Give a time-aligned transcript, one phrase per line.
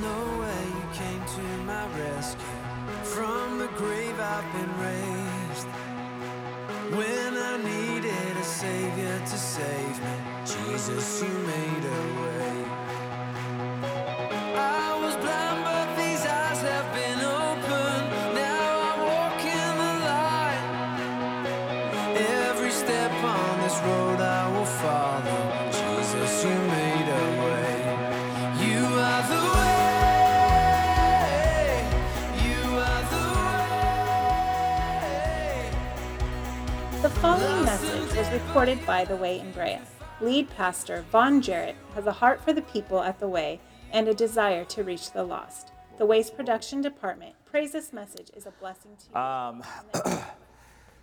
[0.00, 2.44] no way you came to my rescue.
[3.02, 5.68] From the grave I've been raised.
[6.98, 12.64] When I needed a savior to save me, Jesus, you made a way.
[14.56, 18.06] I was blind, but these eyes have been opened.
[18.34, 20.64] Now I walk in the light.
[22.48, 25.40] Every step on this road I will follow.
[25.70, 26.83] Jesus, you made
[37.24, 39.78] following message was recorded by The Way in Brea.
[40.20, 43.60] Lead pastor Vaughn Jarrett has a heart for the people at The Way
[43.92, 45.72] and a desire to reach the lost.
[45.96, 49.18] The Way's production department prays this message is a blessing to you.
[49.18, 49.62] Um,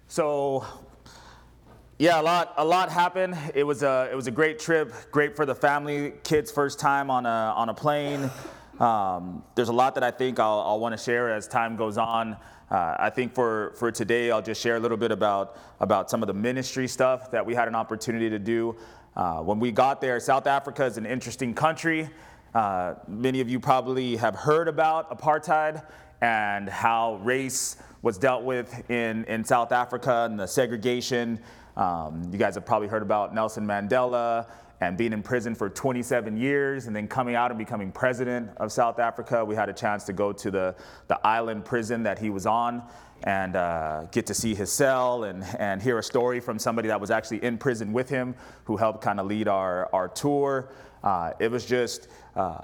[0.08, 0.64] so
[1.98, 3.36] yeah, a lot, a lot happened.
[3.56, 7.10] It was a, it was a great trip, great for the family, kids' first time
[7.10, 8.30] on a, on a plane.
[8.80, 11.98] Um, there's a lot that I think I'll, I'll want to share as time goes
[11.98, 12.38] on.
[12.72, 16.24] Uh, I think for, for today, I'll just share a little bit about, about some
[16.24, 18.78] of the ministry stuff that we had an opportunity to do.
[19.14, 22.10] Uh, when we got there, South Africa is an interesting country.
[22.56, 25.86] Uh, many of you probably have heard about apartheid
[26.22, 31.40] and how race was dealt with in, in South Africa and the segregation.
[31.76, 34.48] Um, you guys have probably heard about Nelson Mandela
[34.82, 38.72] and being in prison for 27 years and then coming out and becoming president of
[38.72, 39.46] South Africa.
[39.46, 40.76] We had a chance to go to the,
[41.08, 42.84] the island prison that he was on
[43.24, 47.00] and uh, get to see his cell and, and hear a story from somebody that
[47.00, 48.34] was actually in prison with him
[48.66, 50.72] who helped kind of lead our, our tour.
[51.04, 52.62] Uh, it was just, uh,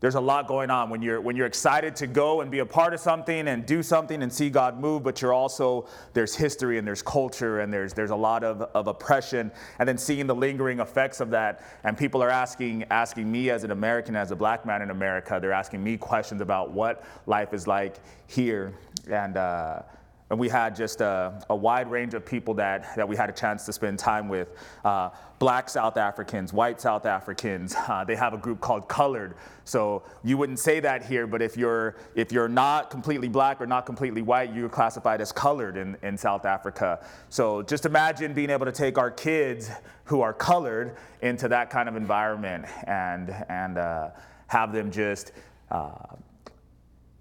[0.00, 2.66] there's a lot going on when you're when you're excited to go and be a
[2.66, 6.78] part of something and do something and see God move, but you're also there's history
[6.78, 10.34] and there's culture and there's there's a lot of, of oppression and then seeing the
[10.34, 11.62] lingering effects of that.
[11.84, 15.38] And people are asking asking me as an American, as a black man in America,
[15.40, 17.96] they're asking me questions about what life is like
[18.26, 18.72] here.
[19.10, 19.82] And uh,
[20.30, 23.32] and we had just a, a, wide range of people that, that we had a
[23.32, 24.48] chance to spend time with.
[24.84, 25.10] Uh,
[25.40, 27.74] black South Africans, white South Africans.
[27.88, 29.34] Uh, they have a group called Colored.
[29.64, 33.66] So you wouldn't say that here, but if you're, if you're not completely black or
[33.66, 37.04] not completely white, you're classified as colored in, in South Africa.
[37.28, 39.70] So just imagine being able to take our kids
[40.04, 44.10] who are colored into that kind of environment and, and uh,
[44.46, 45.32] have them just
[45.70, 45.90] uh,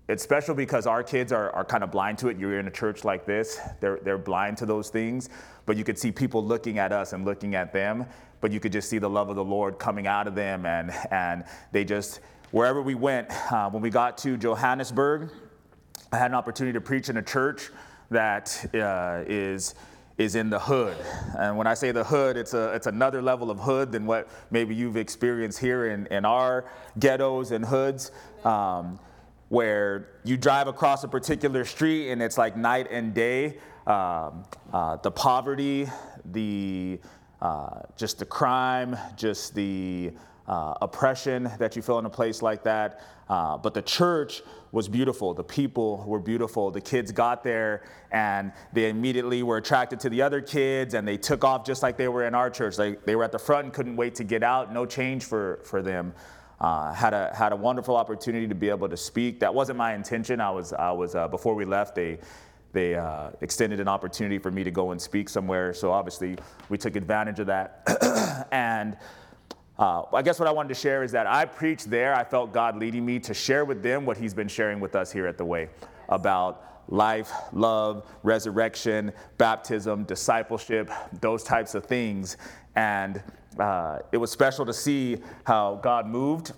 [0.09, 2.37] it's special because our kids are, are kind of blind to it.
[2.37, 5.29] You're in a church like this, they're, they're blind to those things,
[5.67, 8.07] but you could see people looking at us and looking at them,
[8.41, 10.65] but you could just see the love of the Lord coming out of them.
[10.65, 15.29] And, and they just, wherever we went, uh, when we got to Johannesburg,
[16.11, 17.69] I had an opportunity to preach in a church
[18.09, 19.75] that uh, is
[20.17, 20.97] is in the hood.
[21.37, 24.27] And when I say the hood, it's, a, it's another level of hood than what
[24.51, 26.65] maybe you've experienced here in, in our
[26.99, 28.11] ghettos and hoods.
[28.43, 28.99] Um,
[29.49, 33.57] where you drive across a particular street and it's like night and day.
[33.87, 35.87] Um, uh, the poverty,
[36.31, 36.99] the
[37.41, 40.11] uh, just the crime, just the
[40.47, 43.01] uh, oppression that you feel in a place like that.
[43.29, 45.33] Uh, but the church was beautiful.
[45.33, 46.71] The people were beautiful.
[46.71, 51.17] The kids got there and they immediately were attracted to the other kids and they
[51.17, 52.75] took off just like they were in our church.
[52.75, 54.73] They, they were at the front and couldn't wait to get out.
[54.73, 56.13] No change for, for them.
[56.61, 59.39] Uh, had a had a wonderful opportunity to be able to speak.
[59.39, 60.41] That wasn't my intention.
[60.41, 61.95] I was I was uh, before we left.
[61.95, 62.19] They
[62.73, 65.73] they uh, extended an opportunity for me to go and speak somewhere.
[65.73, 66.37] So obviously
[66.67, 68.47] we took advantage of that.
[68.51, 68.97] and
[69.77, 72.13] uh, I guess what I wanted to share is that I preached there.
[72.13, 75.11] I felt God leading me to share with them what He's been sharing with us
[75.11, 75.69] here at the Way
[76.09, 82.37] about life, love, resurrection, baptism, discipleship, those types of things.
[82.75, 83.21] And
[83.57, 86.51] uh, it was special to see how God moved.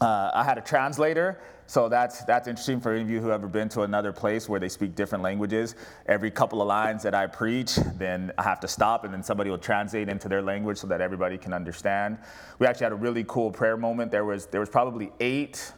[0.00, 3.40] Uh, I had a translator, so that's that's interesting for any of you who have
[3.40, 5.74] ever been to another place where they speak different languages.
[6.06, 9.50] Every couple of lines that I preach, then I have to stop, and then somebody
[9.50, 12.18] will translate into their language so that everybody can understand.
[12.58, 14.10] We actually had a really cool prayer moment.
[14.10, 15.72] There was there was probably eight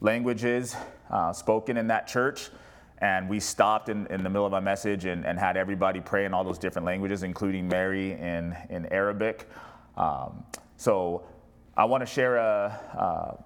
[0.00, 0.76] languages
[1.10, 2.50] uh, spoken in that church.
[2.98, 6.24] And we stopped in, in the middle of my message and, and had everybody pray
[6.24, 9.48] in all those different languages, including Mary in, in Arabic.
[9.96, 10.44] Um,
[10.76, 11.24] so
[11.76, 13.42] I want to share a, uh,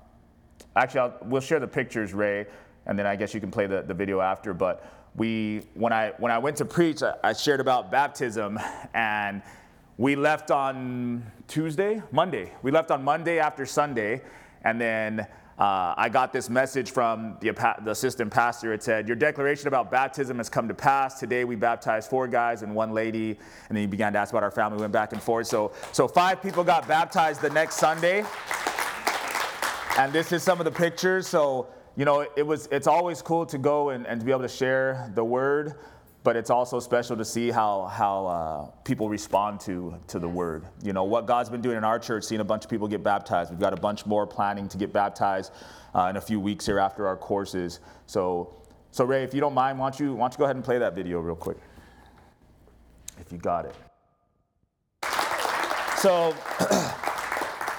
[0.77, 2.47] actually, I'll, we'll share the pictures, Ray,
[2.87, 4.55] and then I guess you can play the, the video after.
[4.55, 4.85] But
[5.15, 8.59] we, when I, when I went to preach, I, I shared about baptism,
[8.95, 9.43] and
[9.97, 12.53] we left on Tuesday, Monday.
[12.63, 14.23] We left on Monday after Sunday,
[14.63, 15.27] and then
[15.59, 17.51] uh, I got this message from the,
[17.83, 18.73] the, assistant pastor.
[18.73, 21.19] It said, Your declaration about baptism has come to pass.
[21.19, 23.31] Today we baptized four guys and one lady.
[23.69, 24.77] And then he began to ask about our family.
[24.77, 25.49] We went back and forth.
[25.49, 28.25] So, so five people got baptized the next Sunday.
[29.99, 31.27] and this is some of the pictures.
[31.27, 31.67] So,
[31.97, 34.49] you know, it was, it's always cool to go and, and to be able to
[34.49, 35.75] share the word,
[36.29, 40.67] but it's also special to see how, how uh, people respond to, to the word.
[40.83, 43.03] You know, what God's been doing in our church, seeing a bunch of people get
[43.03, 43.51] baptized.
[43.51, 45.53] We've got a bunch more planning to get baptized
[45.95, 47.81] uh, in a few weeks here after our courses.
[48.05, 50.57] So, so Ray, if you don't mind, why don't you, why don't you go ahead
[50.57, 51.57] and play that video real quick?
[53.19, 53.75] If you got it.
[55.97, 56.37] So,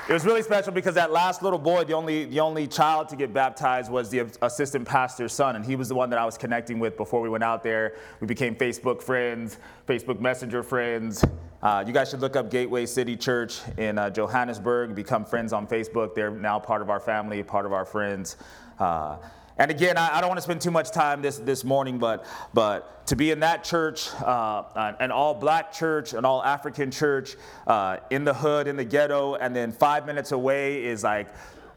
[0.09, 3.15] It was really special because that last little boy, the only, the only child to
[3.15, 6.35] get baptized was the assistant pastor's son, and he was the one that I was
[6.35, 7.93] connecting with before we went out there.
[8.19, 11.23] We became Facebook friends, Facebook Messenger friends.
[11.61, 15.67] Uh, you guys should look up Gateway City Church in uh, Johannesburg, become friends on
[15.67, 16.15] Facebook.
[16.15, 18.37] They're now part of our family, part of our friends.
[18.79, 19.17] Uh,
[19.59, 22.25] and again, I, I don't want to spend too much time this, this morning, but,
[22.53, 27.35] but to be in that church, uh, an all black church, an all African church,
[27.67, 31.27] uh, in the hood, in the ghetto, and then five minutes away is like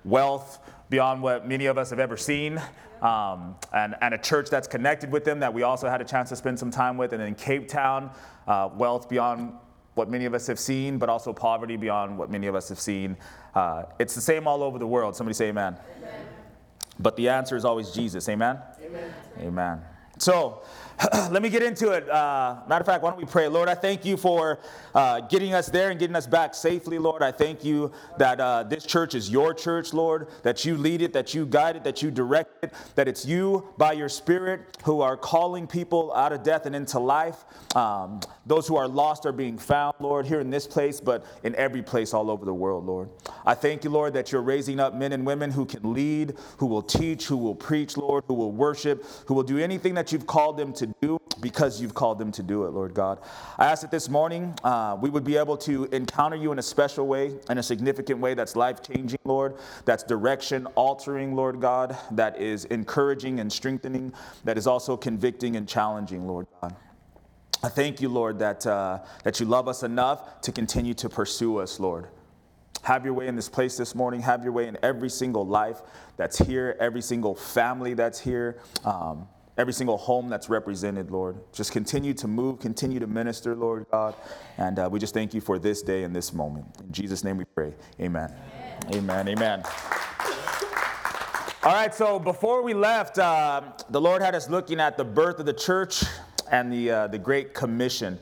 [0.04, 2.60] wealth beyond what many of us have ever seen.
[3.02, 6.28] Um, and, and a church that's connected with them that we also had a chance
[6.28, 7.12] to spend some time with.
[7.12, 8.10] And in Cape Town,
[8.46, 9.54] uh, wealth beyond
[9.94, 12.78] what many of us have seen, but also poverty beyond what many of us have
[12.78, 13.16] seen.
[13.54, 15.16] Uh, it's the same all over the world.
[15.16, 15.76] Somebody say amen.
[15.98, 16.01] amen.
[16.98, 18.28] But the answer is always Jesus.
[18.28, 18.58] Amen?
[18.84, 19.14] Amen.
[19.40, 19.82] Amen.
[20.18, 20.62] So,
[21.30, 22.08] let me get into it.
[22.08, 23.48] Uh, matter of fact, why don't we pray?
[23.48, 24.60] Lord, I thank you for
[24.94, 27.22] uh, getting us there and getting us back safely, Lord.
[27.22, 31.12] I thank you that uh, this church is your church, Lord, that you lead it,
[31.14, 35.00] that you guide it, that you direct it, that it's you by your Spirit who
[35.00, 37.44] are calling people out of death and into life.
[37.74, 41.54] Um, those who are lost are being found, Lord, here in this place, but in
[41.56, 43.08] every place all over the world, Lord.
[43.44, 46.66] I thank you, Lord, that you're raising up men and women who can lead, who
[46.66, 50.26] will teach, who will preach, Lord, who will worship, who will do anything that you've
[50.26, 53.18] called them to do because you've called them to do it, Lord God.
[53.58, 56.62] I ask that this morning uh, we would be able to encounter you in a
[56.62, 61.96] special way, in a significant way that's life changing, Lord, that's direction altering, Lord God,
[62.12, 64.12] that is encouraging and strengthening,
[64.44, 66.76] that is also convicting and challenging, Lord God.
[67.64, 71.58] I thank you, Lord, that, uh, that you love us enough to continue to pursue
[71.58, 72.08] us, Lord.
[72.82, 74.20] Have your way in this place this morning.
[74.22, 75.82] Have your way in every single life
[76.16, 78.58] that's here, every single family that's here.
[78.84, 81.36] Um, every single home that's represented, Lord.
[81.52, 84.14] Just continue to move, continue to minister, Lord God.
[84.56, 86.66] And uh, we just thank you for this day and this moment.
[86.80, 87.74] In Jesus' name we pray.
[88.00, 88.34] Amen.
[88.94, 89.28] Amen.
[89.28, 89.28] Amen.
[89.28, 89.62] Amen.
[91.64, 95.38] All right, so before we left, uh, the Lord had us looking at the birth
[95.38, 96.02] of the church
[96.50, 98.18] and the, uh, the Great Commission.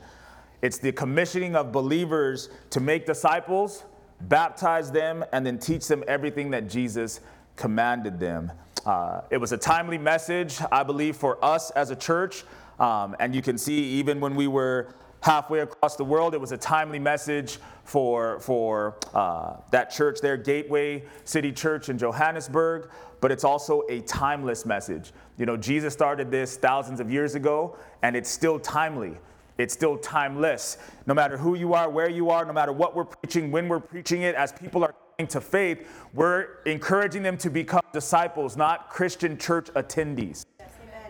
[0.61, 3.83] It's the commissioning of believers to make disciples,
[4.21, 7.19] baptize them, and then teach them everything that Jesus
[7.55, 8.51] commanded them.
[8.85, 12.43] Uh, it was a timely message, I believe, for us as a church.
[12.79, 16.51] Um, and you can see, even when we were halfway across the world, it was
[16.51, 22.89] a timely message for, for uh, that church there, Gateway City Church in Johannesburg.
[23.19, 25.11] But it's also a timeless message.
[25.37, 29.15] You know, Jesus started this thousands of years ago, and it's still timely.
[29.59, 30.77] It's still timeless.
[31.05, 33.79] No matter who you are, where you are, no matter what we're preaching, when we're
[33.79, 34.95] preaching it, as people are
[35.29, 40.45] to faith, we're encouraging them to become disciples, not Christian church attendees.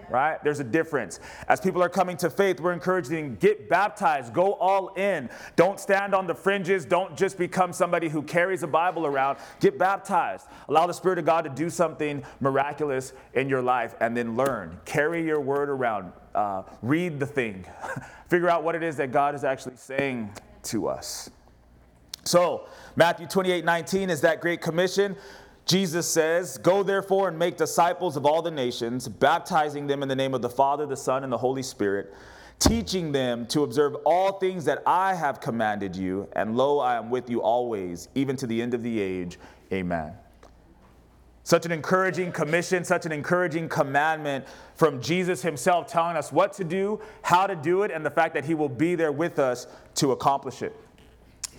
[0.09, 0.44] right?
[0.44, 1.21] There's a difference.
[1.48, 5.30] As people are coming to faith, we're encouraging them get baptized, go all in.
[5.56, 6.83] Don't stand on the fringes.
[6.83, 9.37] Don't just become somebody who carries a Bible around.
[9.61, 10.47] Get baptized.
[10.68, 14.78] Allow the Spirit of God to do something miraculous in your life and then learn.
[14.83, 16.11] Carry your word around.
[16.35, 17.66] Uh, read the thing.
[18.28, 20.31] Figure out what it is that God is actually saying
[20.64, 21.30] to us.
[22.23, 25.16] So, Matthew 28 19 is that great commission.
[25.66, 30.16] Jesus says, Go therefore and make disciples of all the nations, baptizing them in the
[30.16, 32.13] name of the Father, the Son, and the Holy Spirit,
[32.59, 36.28] teaching them to observe all things that I have commanded you.
[36.33, 39.40] And lo, I am with you always, even to the end of the age.
[39.71, 40.13] Amen.
[41.44, 46.63] Such an encouraging commission, such an encouraging commandment from Jesus himself telling us what to
[46.63, 49.66] do, how to do it, and the fact that he will be there with us
[49.95, 50.75] to accomplish it.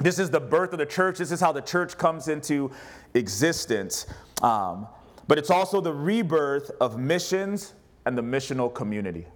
[0.03, 1.19] This is the birth of the church.
[1.19, 2.73] This is how the church comes into
[3.15, 4.07] existence.
[4.43, 4.89] Um,
[5.29, 9.27] but it's also the rebirth of missions and the missional community.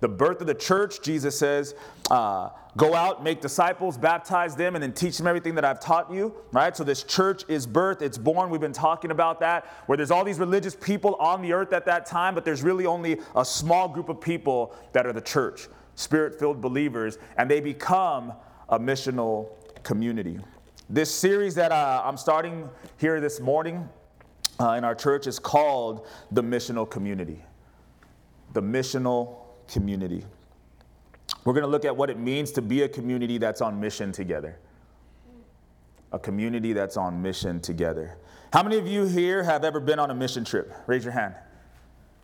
[0.00, 1.76] The birth of the church, Jesus says,
[2.10, 6.12] uh, go out, make disciples, baptize them, and then teach them everything that I've taught
[6.12, 6.76] you, right?
[6.76, 8.50] So this church is birth, it's born.
[8.50, 11.84] We've been talking about that, where there's all these religious people on the earth at
[11.86, 15.68] that time, but there's really only a small group of people that are the church,
[15.94, 18.32] spirit filled believers, and they become
[18.72, 19.50] a missional
[19.84, 20.40] community.
[20.88, 23.86] This series that uh, I'm starting here this morning
[24.58, 27.44] uh, in our church is called The Missional Community.
[28.54, 29.36] The Missional
[29.68, 30.24] Community.
[31.44, 34.10] We're going to look at what it means to be a community that's on mission
[34.10, 34.58] together.
[36.12, 38.16] a community that's on mission together.
[38.52, 40.72] How many of you here have ever been on a mission trip?
[40.86, 41.34] Raise your hand.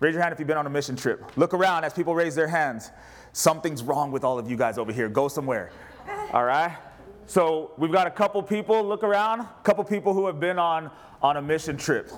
[0.00, 1.24] Raise your hand if you've been on a mission trip.
[1.36, 2.90] Look around as people raise their hands.
[3.32, 5.08] Something's wrong with all of you guys over here.
[5.08, 5.70] Go somewhere.
[6.32, 6.76] All right?
[7.26, 10.90] So we've got a couple people, look around, a couple people who have been on,
[11.22, 12.10] on a mission trip.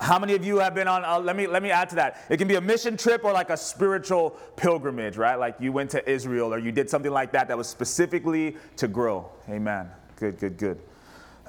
[0.00, 1.04] How many of you have been on?
[1.04, 2.24] Uh, let me let me add to that.
[2.28, 5.34] It can be a mission trip or like a spiritual pilgrimage, right?
[5.34, 8.86] Like you went to Israel or you did something like that that was specifically to
[8.86, 9.28] grow.
[9.48, 9.90] Amen.
[10.14, 10.80] Good, good, good.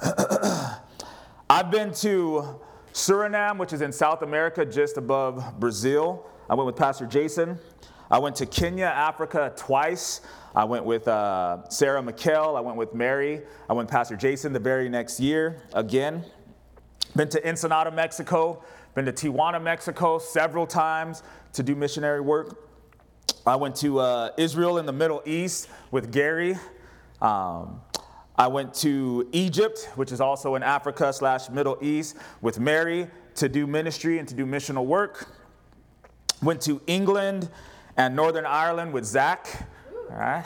[1.49, 2.59] I've been to
[2.93, 6.25] Suriname, which is in South America, just above Brazil.
[6.49, 7.59] I went with Pastor Jason.
[8.09, 10.21] I went to Kenya, Africa twice.
[10.59, 12.57] I went with uh, Sarah McKell.
[12.57, 13.43] I went with Mary.
[13.69, 16.25] I went with Pastor Jason the very next year again.
[17.15, 18.61] Been to Ensenada, Mexico.
[18.93, 21.23] Been to Tijuana, Mexico several times
[21.53, 22.61] to do missionary work.
[23.47, 26.57] I went to uh, Israel in the Middle East with Gary.
[27.21, 27.79] Um,
[28.37, 33.47] I went to Egypt, which is also in Africa slash Middle East, with Mary to
[33.47, 35.25] do ministry and to do missional work.
[36.43, 37.49] Went to England
[37.95, 39.69] and Northern Ireland with Zach,
[40.11, 40.45] all right,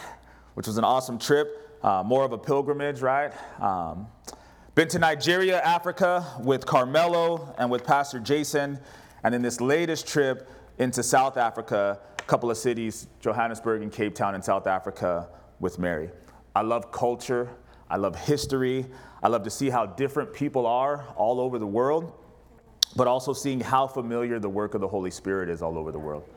[0.56, 3.32] which was an awesome trip, uh, more of a pilgrimage, right?
[3.62, 4.08] Um,
[4.76, 8.80] been to Nigeria, Africa with Carmelo and with Pastor Jason,
[9.24, 14.16] and in this latest trip into South Africa, a couple of cities, Johannesburg and Cape
[14.16, 15.30] Town in South Africa
[15.62, 16.10] with Mary.
[16.56, 17.50] I love culture,
[17.90, 18.86] I love history,
[19.22, 22.12] I love to see how different people are all over the world,
[22.98, 26.00] but also seeing how familiar the work of the Holy Spirit is all over the
[26.00, 26.28] world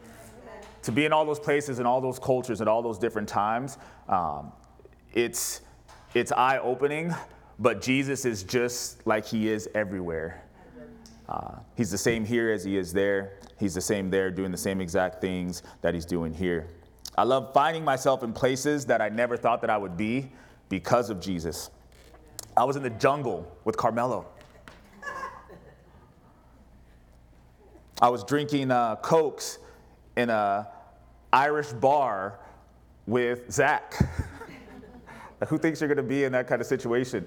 [0.87, 3.77] to be in all those places and all those cultures at all those different times,
[4.09, 4.53] um,
[5.13, 5.63] it's,
[6.15, 7.13] it's eye opening,
[7.59, 10.45] but Jesus is just like he is everywhere.
[11.29, 13.33] Uh, he's the same here as he is there.
[13.59, 16.69] He's the same there, doing the same exact things that he's doing here.
[17.19, 20.31] I love finding myself in places that I never thought that I would be
[20.69, 21.69] because of Jesus.
[22.57, 24.25] I was in the jungle with Carmelo.
[28.01, 29.59] I was drinking uh, Cokes
[30.17, 30.69] in a
[31.37, 32.39] Irish bar
[33.07, 33.95] with Zach.
[35.49, 37.27] Who thinks you're going to be in that kind of situation?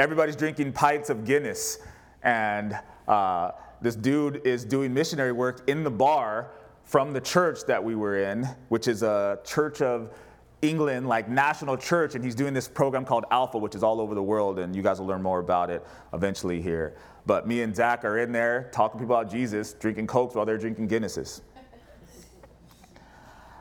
[0.00, 1.78] Everybody's drinking pints of Guinness,
[2.24, 6.50] and uh, this dude is doing missionary work in the bar
[6.82, 10.12] from the church that we were in, which is a church of
[10.60, 14.16] England, like national church, and he's doing this program called Alpha, which is all over
[14.16, 16.96] the world, and you guys will learn more about it eventually here.
[17.26, 20.58] But me and Zach are in there talking people about Jesus, drinking Cokes while they're
[20.58, 21.42] drinking Guinnesses.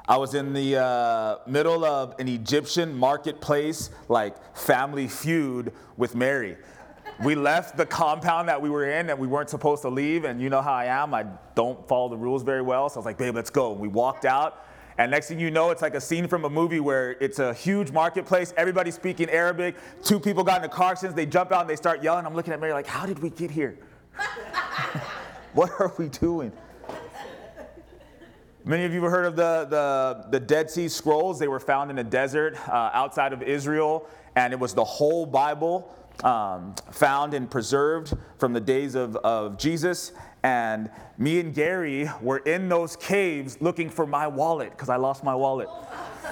[0.10, 6.58] I was in the uh, middle of an Egyptian marketplace, like family feud with Mary.
[7.24, 10.24] We left the compound that we were in and we weren't supposed to leave.
[10.26, 12.90] And you know how I am, I don't follow the rules very well.
[12.90, 13.72] So I was like, babe, let's go.
[13.72, 14.66] And we walked out.
[14.98, 17.54] And next thing you know, it's like a scene from a movie where it's a
[17.54, 21.70] huge marketplace, everybody's speaking Arabic, two people got in a car they jump out and
[21.70, 22.26] they start yelling.
[22.26, 23.78] I'm looking at Mary like, how did we get here?
[25.54, 26.52] what are we doing?
[28.66, 31.40] Many of you have heard of the, the, the, Dead Sea Scrolls.
[31.40, 35.26] They were found in a desert uh, outside of Israel, and it was the whole
[35.26, 40.12] Bible um, found and preserved from the days of, of Jesus.
[40.44, 45.24] And me and Gary were in those caves looking for my wallet because I lost
[45.24, 45.70] my wallet.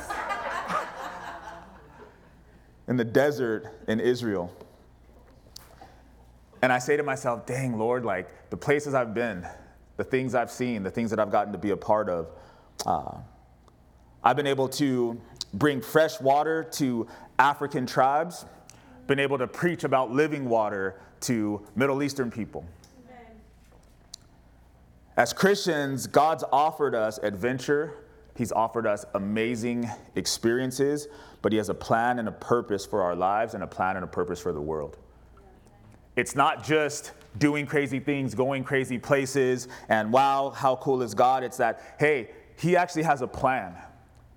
[2.90, 4.54] in the desert in Israel.
[6.62, 9.46] And I say to myself, dang, Lord, like the places I've been,
[9.98, 12.32] the things I've seen, the things that I've gotten to be a part of.
[12.86, 13.18] Uh,
[14.24, 15.20] I've been able to
[15.54, 17.08] bring fresh water to
[17.40, 18.46] African tribes,
[19.08, 22.66] been able to preach about living water to Middle Eastern people.
[25.18, 27.96] As Christians, God's offered us adventure,
[28.36, 31.08] He's offered us amazing experiences,
[31.42, 34.04] but He has a plan and a purpose for our lives and a plan and
[34.04, 34.98] a purpose for the world.
[36.16, 41.44] It's not just doing crazy things, going crazy places, and wow, how cool is God?
[41.44, 43.76] It's that, hey, He actually has a plan.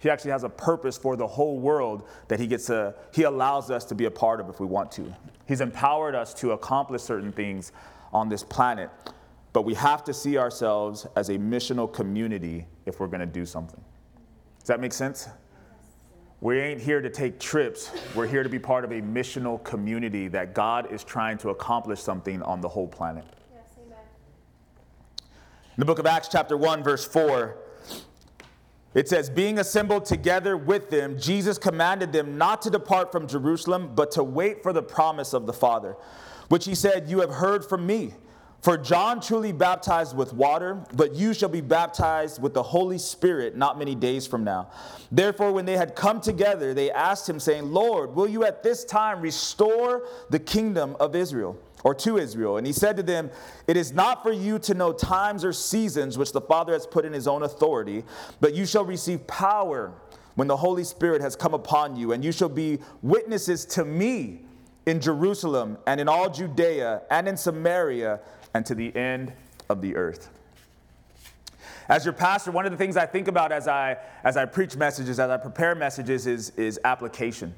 [0.01, 3.71] He actually has a purpose for the whole world that he gets to, he allows
[3.71, 5.15] us to be a part of if we want to.
[5.47, 7.73] He's empowered us to accomplish certain things
[8.11, 8.91] on this planet.
[9.53, 13.45] But we have to see ourselves as a missional community if we're going to do
[13.45, 13.81] something.
[14.61, 15.29] Does that make sense?
[16.43, 17.91] We ain't here to take trips.
[18.15, 22.01] We're here to be part of a missional community that God is trying to accomplish
[22.01, 23.27] something on the whole planet.
[23.55, 23.99] Yes, amen.
[25.77, 27.59] In the book of Acts, chapter 1, verse 4,
[28.95, 33.93] it says, Being assembled together with them, Jesus commanded them not to depart from Jerusalem,
[33.95, 35.95] but to wait for the promise of the Father,
[36.49, 38.15] which he said, You have heard from me.
[38.63, 43.57] For John truly baptized with water, but you shall be baptized with the Holy Spirit
[43.57, 44.71] not many days from now.
[45.11, 48.85] Therefore, when they had come together, they asked him, saying, Lord, will you at this
[48.85, 51.59] time restore the kingdom of Israel?
[51.83, 52.59] Or to Israel.
[52.59, 53.31] And he said to them,
[53.67, 57.07] It is not for you to know times or seasons which the Father has put
[57.07, 58.05] in his own authority,
[58.39, 59.95] but you shall receive power
[60.35, 64.43] when the Holy Spirit has come upon you, and you shall be witnesses to me
[64.85, 68.21] in Jerusalem and in all Judea and in Samaria
[68.55, 69.33] and to the end
[69.69, 70.29] of the earth.
[71.89, 74.77] As your pastor, one of the things I think about as I, as I preach
[74.77, 77.55] messages, as I prepare messages, is, is application.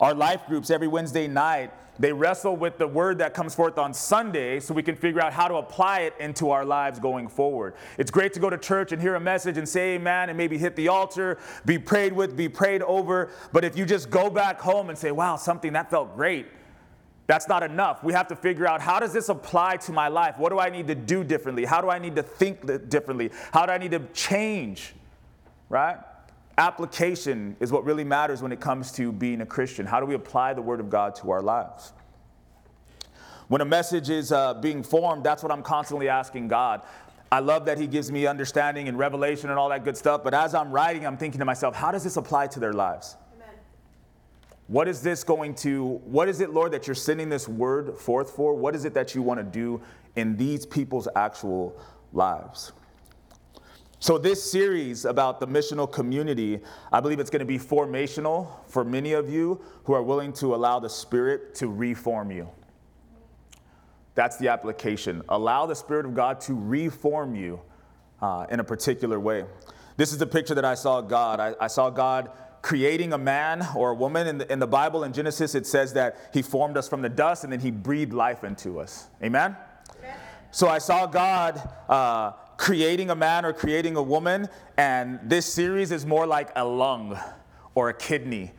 [0.00, 3.92] Our life groups every Wednesday night, they wrestle with the word that comes forth on
[3.92, 7.74] Sunday so we can figure out how to apply it into our lives going forward.
[7.98, 10.56] It's great to go to church and hear a message and say amen and maybe
[10.56, 13.30] hit the altar, be prayed with, be prayed over.
[13.52, 16.46] But if you just go back home and say, wow, something that felt great,
[17.26, 18.02] that's not enough.
[18.02, 20.38] We have to figure out how does this apply to my life?
[20.38, 21.64] What do I need to do differently?
[21.64, 23.30] How do I need to think differently?
[23.52, 24.94] How do I need to change?
[25.68, 25.98] Right?
[26.58, 29.86] Application is what really matters when it comes to being a Christian.
[29.86, 31.92] How do we apply the Word of God to our lives?
[33.48, 36.82] When a message is uh, being formed, that's what I'm constantly asking God.
[37.30, 40.34] I love that He gives me understanding and revelation and all that good stuff, but
[40.34, 43.16] as I'm writing, I'm thinking to myself, how does this apply to their lives?
[44.68, 48.30] What is this going to, what is it, Lord, that you're sending this word forth
[48.30, 48.54] for?
[48.54, 49.80] What is it that you want to do
[50.16, 51.78] in these people's actual
[52.12, 52.72] lives?
[53.98, 56.58] So, this series about the missional community,
[56.92, 60.56] I believe it's going to be formational for many of you who are willing to
[60.56, 62.48] allow the Spirit to reform you.
[64.16, 65.22] That's the application.
[65.28, 67.60] Allow the Spirit of God to reform you
[68.20, 69.44] uh, in a particular way.
[69.96, 71.38] This is the picture that I saw God.
[71.38, 72.30] I, I saw God
[72.62, 74.26] creating a man or a woman.
[74.28, 77.08] In the, in the Bible, in Genesis, it says that he formed us from the
[77.08, 79.08] dust and then he breathed life into us.
[79.22, 79.56] Amen?
[79.98, 80.16] Amen.
[80.52, 85.90] So I saw God uh, creating a man or creating a woman, and this series
[85.90, 87.18] is more like a lung
[87.74, 88.52] or a kidney,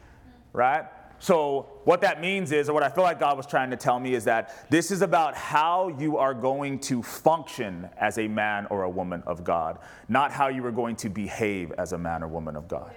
[0.51, 0.85] right?
[1.19, 3.97] So, what that means is, or what I feel like God was trying to tell
[3.97, 8.65] me, is that this is about how you are going to function as a man
[8.69, 12.23] or a woman of God, not how you are going to behave as a man
[12.23, 12.93] or woman of God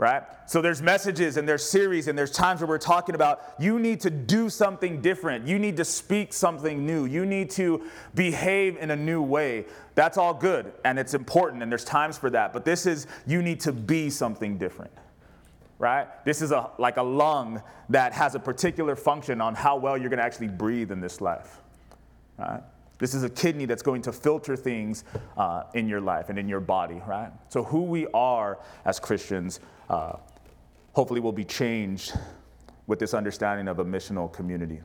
[0.00, 0.22] right?
[0.46, 4.00] So there's messages and there's series and there's times where we're talking about you need
[4.00, 5.46] to do something different.
[5.46, 7.04] You need to speak something new.
[7.04, 7.82] You need to
[8.14, 9.66] behave in a new way.
[9.94, 12.54] That's all good and it's important and there's times for that.
[12.54, 14.90] But this is you need to be something different.
[15.78, 16.08] Right?
[16.24, 20.08] This is a like a lung that has a particular function on how well you're
[20.08, 21.60] going to actually breathe in this life.
[22.38, 22.62] Right?
[23.00, 25.04] This is a kidney that's going to filter things
[25.36, 27.32] uh, in your life and in your body, right?
[27.48, 29.58] So, who we are as Christians
[29.90, 30.16] uh,
[30.94, 32.18] hopefully will be changed
[32.86, 34.80] with this understanding of a missional community.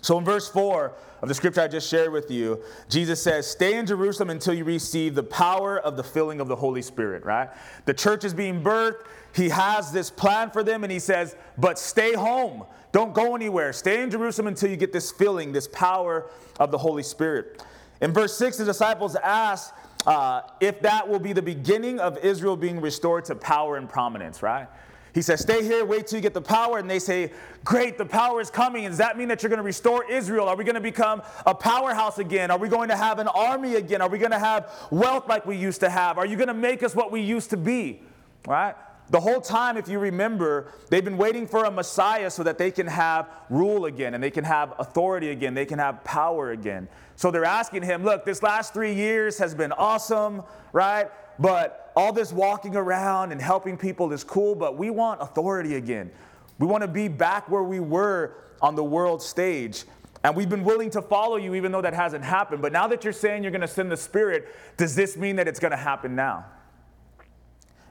[0.00, 3.76] So, in verse 4 of the scripture I just shared with you, Jesus says, Stay
[3.76, 7.50] in Jerusalem until you receive the power of the filling of the Holy Spirit, right?
[7.84, 9.04] The church is being birthed.
[9.34, 13.72] He has this plan for them, and he says, But stay home don't go anywhere.
[13.72, 17.62] Stay in Jerusalem until you get this filling, this power of the Holy Spirit.
[18.00, 19.74] In verse 6, the disciples ask
[20.06, 24.42] uh, if that will be the beginning of Israel being restored to power and prominence,
[24.42, 24.68] right?
[25.12, 26.78] He says, Stay here, wait till you get the power.
[26.78, 27.32] And they say,
[27.64, 28.84] Great, the power is coming.
[28.84, 30.48] Does that mean that you're going to restore Israel?
[30.48, 32.50] Are we going to become a powerhouse again?
[32.50, 34.00] Are we going to have an army again?
[34.00, 36.18] Are we going to have wealth like we used to have?
[36.18, 38.02] Are you going to make us what we used to be?
[38.46, 38.74] Right?
[39.10, 42.70] The whole time, if you remember, they've been waiting for a Messiah so that they
[42.70, 46.88] can have rule again and they can have authority again, they can have power again.
[47.16, 50.42] So they're asking him, Look, this last three years has been awesome,
[50.72, 51.10] right?
[51.40, 56.10] But all this walking around and helping people is cool, but we want authority again.
[56.58, 59.84] We want to be back where we were on the world stage.
[60.22, 62.60] And we've been willing to follow you even though that hasn't happened.
[62.60, 65.48] But now that you're saying you're going to send the Spirit, does this mean that
[65.48, 66.44] it's going to happen now?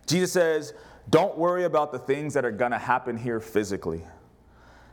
[0.05, 0.73] Jesus says,
[1.09, 4.03] don't worry about the things that are going to happen here physically.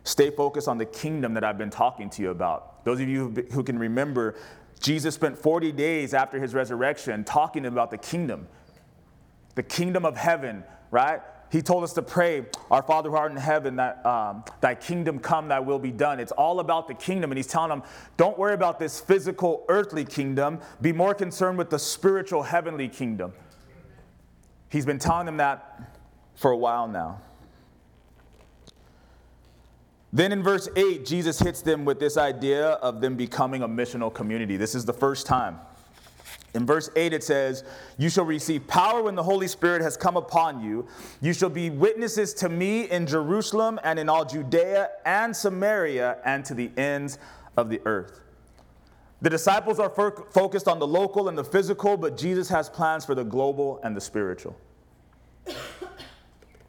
[0.04, 2.84] Stay focused on the kingdom that I've been talking to you about.
[2.84, 4.36] Those of you who can remember,
[4.80, 8.46] Jesus spent 40 days after his resurrection talking about the kingdom,
[9.56, 11.20] the kingdom of heaven, right?
[11.50, 15.18] He told us to pray, Our Father who art in heaven, that um, thy kingdom
[15.18, 16.20] come, thy will be done.
[16.20, 17.30] It's all about the kingdom.
[17.30, 17.82] And he's telling them,
[18.16, 20.60] Don't worry about this physical, earthly kingdom.
[20.80, 23.32] Be more concerned with the spiritual, heavenly kingdom.
[24.70, 25.95] He's been telling them that
[26.36, 27.20] for a while now.
[30.12, 34.12] Then in verse 8, Jesus hits them with this idea of them becoming a missional
[34.12, 34.56] community.
[34.56, 35.58] This is the first time.
[36.54, 37.64] In verse 8, it says,
[37.98, 40.86] You shall receive power when the Holy Spirit has come upon you.
[41.20, 46.46] You shall be witnesses to me in Jerusalem and in all Judea and Samaria and
[46.46, 47.18] to the ends
[47.58, 48.20] of the earth.
[49.20, 53.04] The disciples are fo- focused on the local and the physical, but Jesus has plans
[53.04, 54.56] for the global and the spiritual.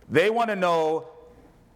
[0.09, 1.09] They want to know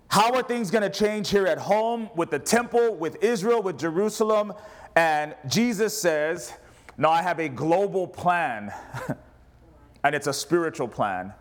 [0.08, 3.80] how are things going to change here at home with the temple, with Israel, with
[3.80, 4.54] Jerusalem?
[4.96, 6.54] And Jesus says,
[6.98, 8.74] No, I have a global plan,
[10.04, 11.34] and it's a spiritual plan.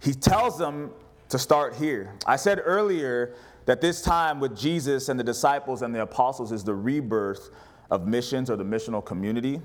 [0.00, 0.90] He tells them
[1.28, 2.14] to start here.
[2.26, 3.34] I said earlier
[3.66, 7.50] that this time with Jesus and the disciples and the apostles is the rebirth
[7.90, 9.60] of missions or the missional community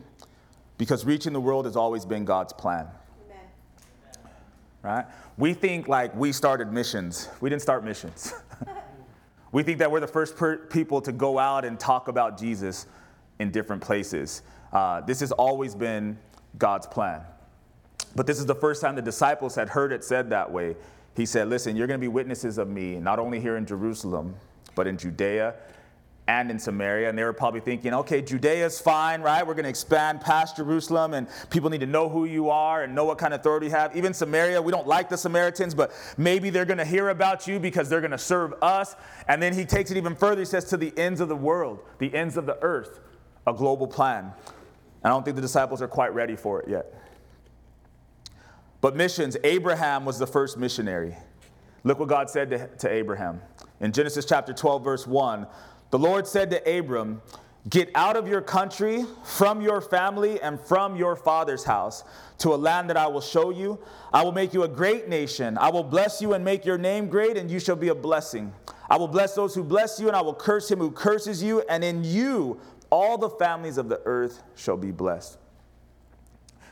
[0.78, 2.88] because reaching the world has always been God's plan.
[4.84, 5.06] Right?
[5.38, 7.30] We think like we started missions.
[7.40, 8.34] We didn't start missions.
[9.52, 12.88] we think that we're the first per- people to go out and talk about Jesus
[13.40, 14.42] in different places.
[14.74, 16.18] Uh, this has always been
[16.58, 17.22] God's plan.
[18.16, 20.76] But this is the first time the disciples had heard it said that way.
[21.16, 24.36] He said, Listen, you're going to be witnesses of me, not only here in Jerusalem,
[24.76, 25.56] but in Judea
[26.32, 27.10] and in Samaria.
[27.10, 29.46] And they were probably thinking, okay, Judea's fine, right?
[29.46, 32.96] We're going to expand past Jerusalem, and people need to know who you are and
[32.96, 33.96] know what kind of authority you have.
[33.96, 37.60] Even Samaria, we don't like the Samaritans, but maybe they're going to hear about you
[37.60, 38.96] because they're going to serve us.
[39.28, 40.42] And then he takes it even further.
[40.42, 43.00] He says, to the ends of the world, the ends of the earth,
[43.46, 44.32] a global plan.
[45.04, 46.94] I don't think the disciples are quite ready for it yet.
[48.80, 51.16] But missions, Abraham was the first missionary.
[51.84, 53.42] Look what God said to, to Abraham.
[53.80, 55.48] In Genesis chapter 12, verse 1,
[55.92, 57.22] the Lord said to Abram,
[57.70, 62.04] Get out of your country, from your family, and from your father's house
[62.40, 63.78] to a land that I will show you.
[64.12, 65.60] I will make you a great nation.
[65.60, 68.52] I will bless you and make your name great, and you shall be a blessing.
[68.90, 71.62] I will bless those who bless you, and I will curse him who curses you,
[71.70, 75.38] and in you all the families of the earth shall be blessed.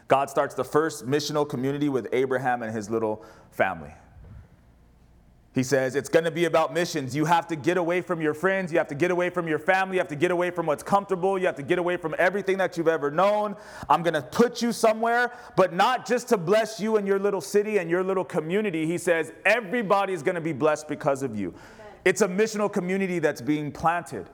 [0.07, 3.93] God starts the first missional community with Abraham and his little family.
[5.51, 7.15] He says it's going to be about missions.
[7.15, 8.71] You have to get away from your friends.
[8.71, 9.95] You have to get away from your family.
[9.95, 11.39] You have to get away from what's comfortable.
[11.39, 13.55] You have to get away from everything that you've ever known.
[13.89, 17.41] I'm going to put you somewhere, but not just to bless you and your little
[17.41, 18.85] city and your little community.
[18.85, 21.53] He says everybody's going to be blessed because of you.
[22.05, 24.29] It's a missional community that's being planted.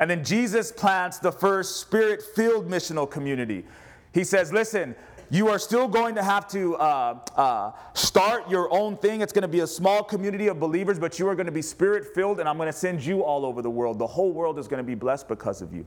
[0.00, 3.64] And then Jesus plants the first spirit filled missional community.
[4.12, 4.96] He says, listen,
[5.34, 9.20] you are still going to have to uh, uh, start your own thing.
[9.20, 11.60] It's going to be a small community of believers, but you are going to be
[11.60, 13.98] spirit filled, and I'm going to send you all over the world.
[13.98, 15.84] The whole world is going to be blessed because of you.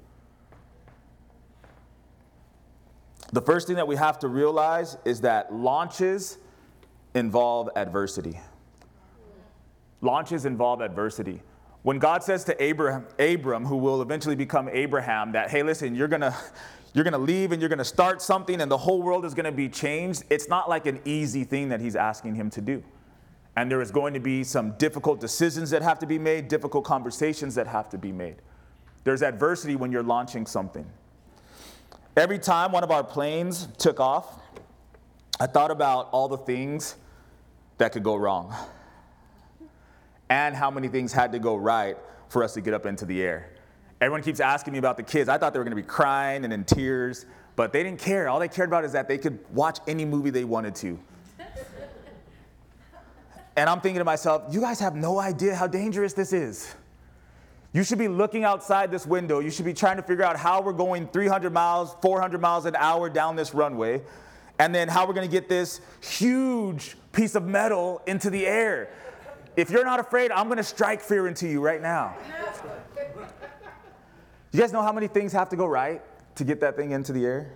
[3.31, 6.39] The first thing that we have to realize is that launches
[7.15, 8.37] involve adversity.
[10.01, 11.41] Launches involve adversity.
[11.83, 16.09] When God says to Abraham, Abram, who will eventually become Abraham, that, hey, listen, you're
[16.09, 16.35] going to
[16.93, 19.33] you're going to leave and you're going to start something and the whole world is
[19.33, 20.23] going to be changed.
[20.29, 22.83] It's not like an easy thing that he's asking him to do.
[23.55, 26.85] And there is going to be some difficult decisions that have to be made, difficult
[26.85, 28.35] conversations that have to be made.
[29.03, 30.85] There's adversity when you're launching something.
[32.15, 34.41] Every time one of our planes took off,
[35.39, 36.95] I thought about all the things
[37.77, 38.55] that could go wrong
[40.29, 41.97] and how many things had to go right
[42.29, 43.51] for us to get up into the air.
[43.99, 45.27] Everyone keeps asking me about the kids.
[45.27, 48.29] I thought they were going to be crying and in tears, but they didn't care.
[48.29, 50.99] All they cared about is that they could watch any movie they wanted to.
[53.57, 56.75] and I'm thinking to myself, you guys have no idea how dangerous this is.
[57.73, 59.39] You should be looking outside this window.
[59.39, 62.75] You should be trying to figure out how we're going 300 miles, 400 miles an
[62.75, 64.01] hour down this runway,
[64.59, 68.89] and then how we're going to get this huge piece of metal into the air.
[69.55, 72.15] If you're not afraid, I'm going to strike fear into you right now.
[74.57, 76.01] You guys know how many things have to go right
[76.33, 77.53] to get that thing into the air?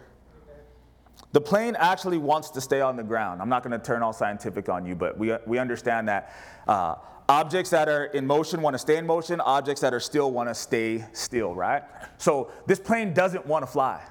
[1.32, 3.42] The plane actually wants to stay on the ground.
[3.42, 6.32] I'm not going to turn all scientific on you, but we, we understand that
[6.68, 10.30] uh, objects that are in motion want to stay in motion, objects that are still
[10.30, 11.82] want to stay still, right?
[12.20, 14.04] So this plane doesn't want to fly.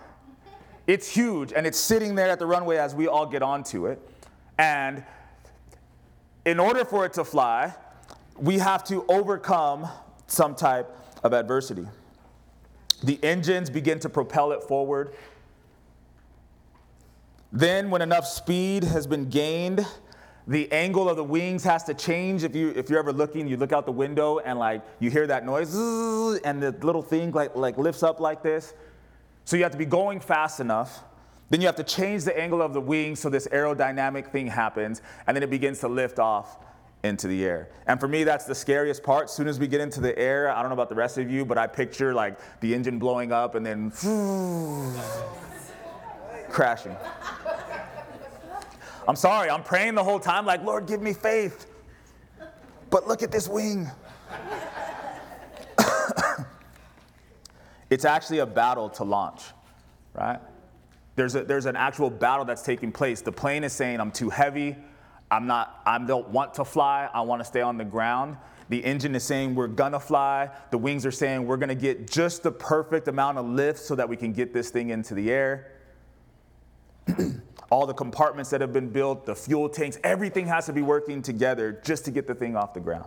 [0.88, 4.00] It's huge and it's sitting there at the runway as we all get onto it.
[4.58, 5.04] And
[6.44, 7.72] in order for it to fly,
[8.36, 9.88] we have to overcome
[10.26, 10.90] some type
[11.22, 11.86] of adversity.
[13.02, 15.14] The engines begin to propel it forward.
[17.52, 19.84] Then, when enough speed has been gained,
[20.46, 22.44] the angle of the wings has to change.
[22.44, 25.26] If, you, if you're ever looking, you look out the window and like you hear
[25.26, 25.74] that noise,
[26.44, 28.74] and the little thing like, like lifts up like this.
[29.44, 31.02] So you have to be going fast enough.
[31.48, 35.02] Then you have to change the angle of the wings so this aerodynamic thing happens,
[35.26, 36.58] and then it begins to lift off
[37.02, 37.68] into the air.
[37.86, 39.24] And for me, that's the scariest part.
[39.24, 41.30] As soon as we get into the air, I don't know about the rest of
[41.30, 43.90] you, but I picture like the engine blowing up and then
[46.50, 46.96] crashing.
[49.08, 51.66] I'm sorry, I'm praying the whole time, like, Lord, give me faith.
[52.90, 53.90] But look at this wing.
[57.90, 59.42] It's actually a battle to launch,
[60.14, 60.38] right?
[61.16, 63.20] There's, a, there's an actual battle that's taking place.
[63.20, 64.76] The plane is saying, I'm too heavy.
[65.30, 67.08] I'm not, I don't want to fly.
[67.12, 68.36] I want to stay on the ground.
[68.68, 70.50] The engine is saying, we're to fly.
[70.70, 74.08] The wings are saying, we're to get just the perfect amount of lift so that
[74.08, 75.72] we can get this thing into the air.
[77.70, 81.22] All the compartments that have been built, the fuel tanks, everything has to be working
[81.22, 83.06] together just to get the thing off the ground.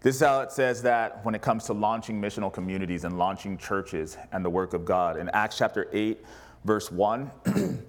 [0.00, 3.58] This is how it says that when it comes to launching missional communities and launching
[3.58, 5.16] churches and the work of God.
[5.16, 6.24] In Acts chapter 8,
[6.64, 7.30] verse 1,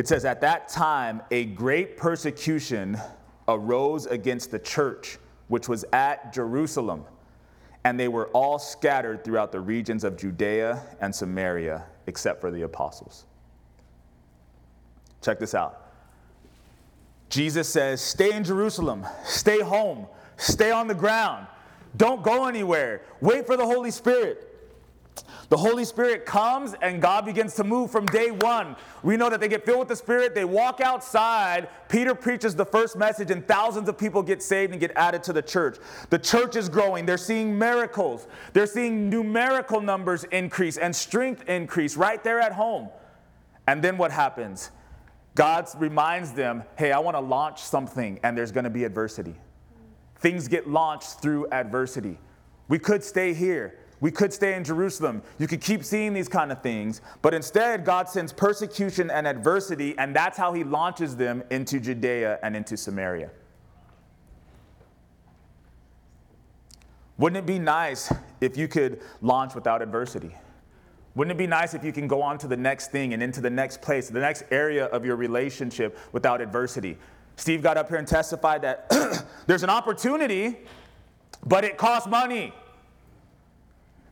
[0.00, 2.98] it says, At that time, a great persecution
[3.46, 7.04] arose against the church, which was at Jerusalem,
[7.84, 12.62] and they were all scattered throughout the regions of Judea and Samaria, except for the
[12.62, 13.26] apostles.
[15.22, 15.86] Check this out.
[17.28, 20.06] Jesus says, Stay in Jerusalem, stay home
[20.40, 21.46] Stay on the ground.
[21.98, 23.02] Don't go anywhere.
[23.20, 24.49] Wait for the Holy Spirit.
[25.48, 28.76] The Holy Spirit comes and God begins to move from day one.
[29.02, 31.68] We know that they get filled with the Spirit, they walk outside.
[31.88, 35.32] Peter preaches the first message, and thousands of people get saved and get added to
[35.32, 35.78] the church.
[36.10, 37.06] The church is growing.
[37.06, 42.88] They're seeing miracles, they're seeing numerical numbers increase and strength increase right there at home.
[43.66, 44.70] And then what happens?
[45.34, 49.34] God reminds them, hey, I want to launch something, and there's going to be adversity.
[50.16, 52.18] Things get launched through adversity.
[52.68, 53.79] We could stay here.
[54.00, 55.22] We could stay in Jerusalem.
[55.38, 59.96] You could keep seeing these kind of things, but instead, God sends persecution and adversity,
[59.98, 63.30] and that's how He launches them into Judea and into Samaria.
[67.18, 68.10] Wouldn't it be nice
[68.40, 70.34] if you could launch without adversity?
[71.14, 73.42] Wouldn't it be nice if you can go on to the next thing and into
[73.42, 76.96] the next place, the next area of your relationship without adversity?
[77.36, 78.88] Steve got up here and testified that
[79.46, 80.60] there's an opportunity,
[81.44, 82.54] but it costs money.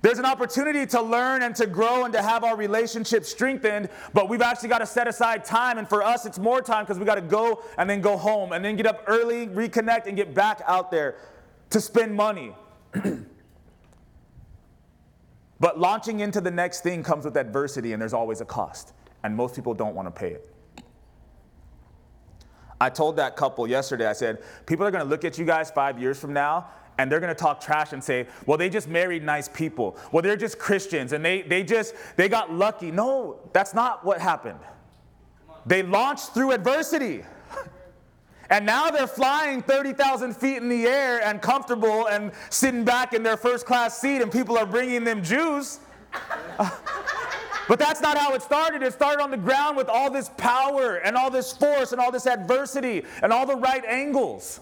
[0.00, 4.28] There's an opportunity to learn and to grow and to have our relationship strengthened, but
[4.28, 5.76] we've actually got to set aside time.
[5.78, 8.52] And for us, it's more time because we got to go and then go home
[8.52, 11.16] and then get up early, reconnect, and get back out there
[11.70, 12.54] to spend money.
[15.60, 18.92] but launching into the next thing comes with adversity, and there's always a cost.
[19.24, 20.54] And most people don't want to pay it.
[22.80, 25.98] I told that couple yesterday, I said, people are gonna look at you guys five
[25.98, 29.48] years from now and they're gonna talk trash and say, well, they just married nice
[29.48, 29.96] people.
[30.12, 32.90] Well, they're just Christians and they, they just, they got lucky.
[32.90, 34.58] No, that's not what happened.
[35.64, 37.24] They launched through adversity.
[38.50, 43.22] And now they're flying 30,000 feet in the air and comfortable and sitting back in
[43.22, 45.80] their first class seat, and people are bringing them juice.
[47.68, 48.82] But that's not how it started.
[48.82, 52.10] It started on the ground with all this power and all this force and all
[52.10, 54.60] this adversity and all the right angles.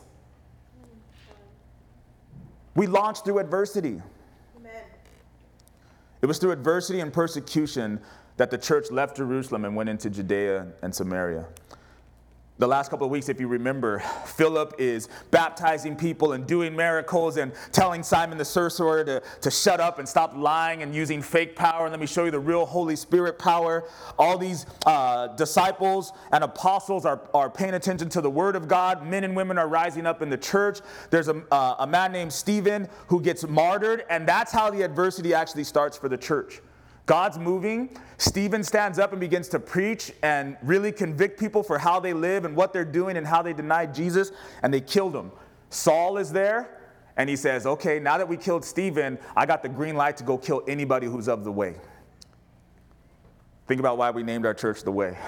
[2.77, 4.01] We launched through adversity.
[4.57, 4.83] Amen.
[6.23, 8.01] It was through adversity and persecution
[8.37, 11.47] that the church left Jerusalem and went into Judea and Samaria
[12.59, 17.37] the last couple of weeks, if you remember, Philip is baptizing people and doing miracles
[17.37, 21.55] and telling Simon the sorcerer to, to shut up and stop lying and using fake
[21.55, 21.85] power.
[21.85, 23.85] And let me show you the real Holy Spirit power.
[24.19, 29.07] All these uh, disciples and apostles are, are paying attention to the Word of God.
[29.07, 30.81] Men and women are rising up in the church.
[31.11, 35.35] There's a, uh, a man named Stephen who gets martyred, and that's how the adversity
[35.35, 36.62] actually starts for the church.
[37.07, 37.88] God's moving.
[38.19, 42.45] Stephen stands up and begins to preach and really convict people for how they live
[42.45, 45.31] and what they're doing and how they denied Jesus, and they killed him.
[45.71, 46.81] Saul is there,
[47.16, 50.25] and he says, Okay, now that we killed Stephen, I got the green light to
[50.25, 51.77] go kill anybody who's of the way.
[53.66, 55.19] Think about why we named our church the Way.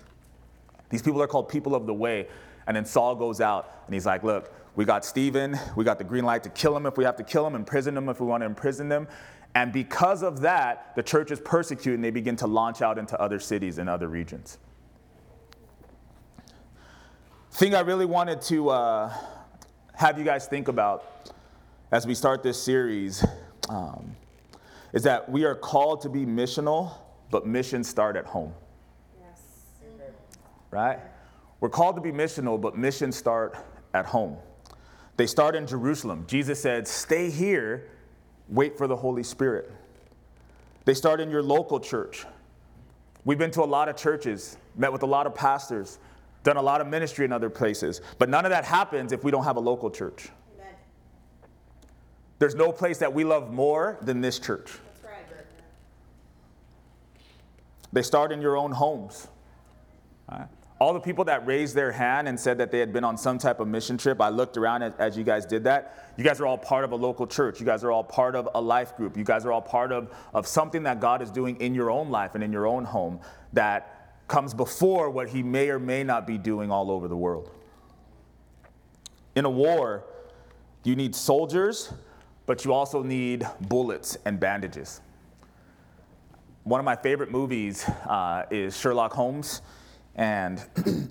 [0.90, 2.28] These people are called people of the way.
[2.66, 6.04] And then Saul goes out and he's like, Look, we got Stephen, we got the
[6.04, 8.26] green light to kill him if we have to kill him, imprison him if we
[8.26, 9.06] want to imprison him.
[9.54, 13.20] And because of that, the church is persecuted and they begin to launch out into
[13.20, 14.58] other cities and other regions.
[17.50, 19.14] Thing I really wanted to uh,
[19.94, 21.30] have you guys think about
[21.90, 23.24] as we start this series
[23.68, 24.16] um,
[24.94, 26.94] is that we are called to be missional,
[27.30, 28.54] but missions start at home.
[29.20, 29.42] Yes.
[30.70, 30.98] Right?
[31.60, 33.56] We're called to be missional, but missions start
[33.92, 34.38] at home.
[35.18, 36.24] They start in Jerusalem.
[36.26, 37.91] Jesus said, Stay here
[38.52, 39.72] Wait for the Holy Spirit.
[40.84, 42.26] They start in your local church.
[43.24, 45.98] We've been to a lot of churches, met with a lot of pastors,
[46.42, 49.30] done a lot of ministry in other places, but none of that happens if we
[49.30, 50.28] don't have a local church.
[50.58, 50.74] Amen.
[52.40, 54.72] There's no place that we love more than this church.
[55.02, 55.24] Right.
[57.92, 59.28] They start in your own homes.
[60.30, 60.48] Right?
[60.82, 63.38] All the people that raised their hand and said that they had been on some
[63.38, 66.12] type of mission trip, I looked around as, as, you guys did that.
[66.16, 67.60] You guys are all part of a local church.
[67.60, 69.16] You guys are all part of a life group.
[69.16, 72.10] You guys are all part of, of something that God is doing in your own
[72.10, 73.20] life and in your own home
[73.52, 77.52] that comes before what He may or may not be doing all over the world.
[79.36, 80.02] In a war,
[80.82, 81.92] you need soldiers,
[82.44, 85.00] but you also need bullets and bandages.
[86.64, 89.62] One of my favorite movies uh, is Sherlock Holmes.
[90.14, 90.64] And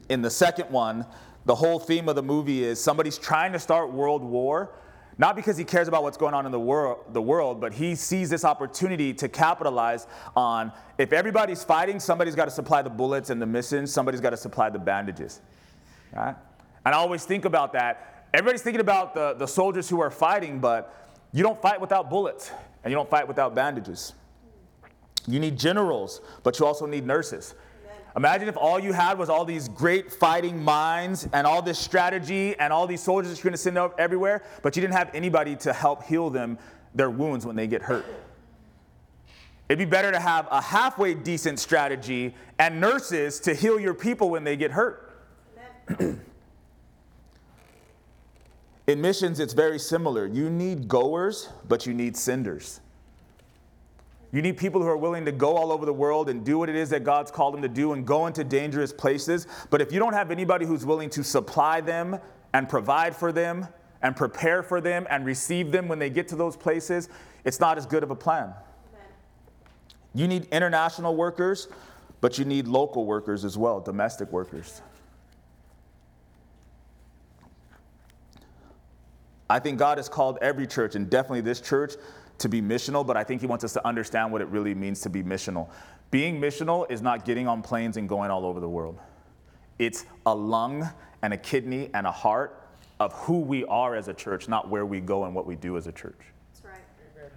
[0.10, 1.06] in the second one,
[1.46, 4.76] the whole theme of the movie is somebody's trying to start world war,
[5.18, 7.96] not because he cares about what's going on in the, wor- the world, but he
[7.96, 13.30] sees this opportunity to capitalize on if everybody's fighting, somebody's got to supply the bullets
[13.30, 15.42] and the missiles, somebody's got to supply the bandages.
[16.14, 16.36] Right?
[16.86, 18.28] And I always think about that.
[18.34, 22.52] Everybody's thinking about the, the soldiers who are fighting, but you don't fight without bullets,
[22.84, 24.14] and you don't fight without bandages.
[25.28, 27.54] You need generals, but you also need nurses.
[28.16, 32.56] Imagine if all you had was all these great fighting minds and all this strategy
[32.60, 35.10] and all these soldiers that you're going to send out everywhere, but you didn't have
[35.14, 36.58] anybody to help heal them
[36.94, 38.06] their wounds when they get hurt.
[39.70, 44.30] It'd be better to have a halfway decent strategy and nurses to heal your people
[44.30, 45.14] when they get hurt.
[48.88, 50.26] In missions, it's very similar.
[50.26, 52.82] You need goers, but you need senders.
[54.32, 56.70] You need people who are willing to go all over the world and do what
[56.70, 59.46] it is that God's called them to do and go into dangerous places.
[59.70, 62.18] But if you don't have anybody who's willing to supply them
[62.54, 63.68] and provide for them
[64.02, 67.10] and prepare for them and receive them when they get to those places,
[67.44, 68.54] it's not as good of a plan.
[70.14, 71.68] You need international workers,
[72.22, 74.82] but you need local workers as well, domestic workers.
[79.50, 81.96] I think God has called every church, and definitely this church,
[82.42, 85.02] to be missional, but I think he wants us to understand what it really means
[85.02, 85.70] to be missional.
[86.12, 89.00] Being missional is not getting on planes and going all over the world.
[89.80, 90.90] It's a lung
[91.22, 92.58] and a kidney and a heart
[93.00, 95.78] of who we are as a church, not where we go and what we do
[95.78, 96.20] as a church.
[96.54, 97.32] That's right.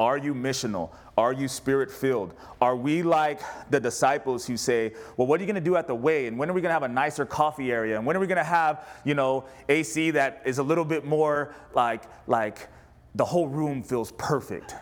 [0.00, 0.90] Are you missional?
[1.16, 2.34] Are you spirit filled?
[2.60, 5.86] Are we like the disciples who say, well, what are you going to do at
[5.86, 6.26] the way?
[6.26, 7.96] And when are we going to have a nicer coffee area?
[7.96, 11.04] And when are we going to have, you know, AC that is a little bit
[11.04, 12.68] more like, like,
[13.14, 14.74] the whole room feels perfect.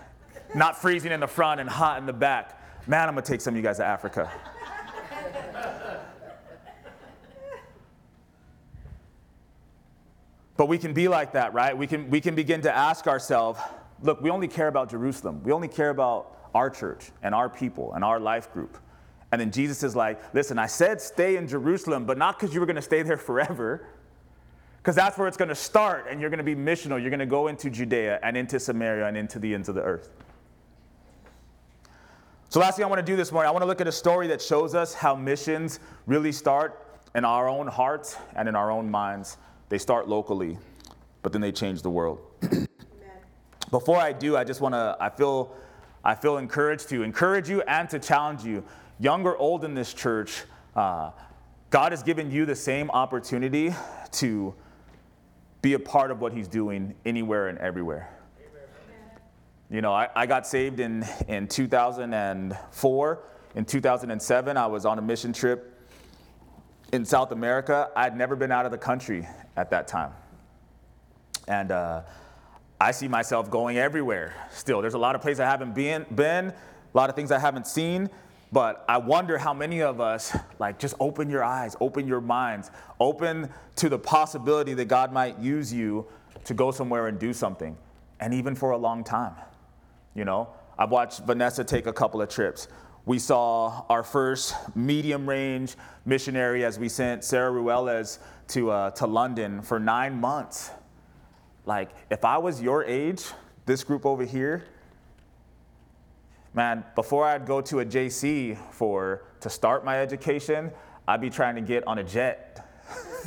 [0.54, 2.58] Not freezing in the front and hot in the back.
[2.86, 4.30] Man, I'm gonna take some of you guys to Africa.
[10.56, 11.76] but we can be like that, right?
[11.76, 13.58] We can, we can begin to ask ourselves
[14.02, 15.42] look, we only care about Jerusalem.
[15.44, 18.78] We only care about our church and our people and our life group.
[19.30, 22.60] And then Jesus is like, listen, I said stay in Jerusalem, but not because you
[22.60, 23.86] were to stay there forever
[24.82, 27.00] because that's where it's going to start, and you're going to be missional.
[27.00, 29.82] You're going to go into Judea and into Samaria and into the ends of the
[29.82, 30.10] earth.
[32.48, 33.92] So, last thing I want to do this morning, I want to look at a
[33.92, 38.72] story that shows us how missions really start in our own hearts and in our
[38.72, 39.36] own minds.
[39.68, 40.58] They start locally,
[41.22, 42.18] but then they change the world.
[43.70, 45.54] Before I do, I just want to, I feel,
[46.04, 48.64] I feel encouraged to encourage you and to challenge you,
[48.98, 50.42] young or old in this church.
[50.74, 51.12] Uh,
[51.70, 53.72] God has given you the same opportunity
[54.10, 54.54] to
[55.62, 58.10] be a part of what he's doing anywhere and everywhere.
[59.70, 63.18] You know, I, I got saved in, in 2004.
[63.54, 65.80] In 2007, I was on a mission trip
[66.92, 67.90] in South America.
[67.96, 70.12] I'd never been out of the country at that time.
[71.48, 72.02] And uh,
[72.80, 74.82] I see myself going everywhere still.
[74.82, 76.54] There's a lot of places I haven't been, been, a
[76.92, 78.10] lot of things I haven't seen.
[78.52, 82.70] But I wonder how many of us, like, just open your eyes, open your minds,
[83.00, 86.06] open to the possibility that God might use you
[86.44, 87.76] to go somewhere and do something,
[88.20, 89.34] and even for a long time.
[90.14, 92.68] You know, I've watched Vanessa take a couple of trips.
[93.06, 99.06] We saw our first medium range missionary as we sent Sarah Ruelas to, uh, to
[99.06, 100.70] London for nine months.
[101.64, 103.24] Like, if I was your age,
[103.64, 104.64] this group over here,
[106.54, 110.70] man, before I'd go to a JC for to start my education,
[111.08, 112.68] I'd be trying to get on a jet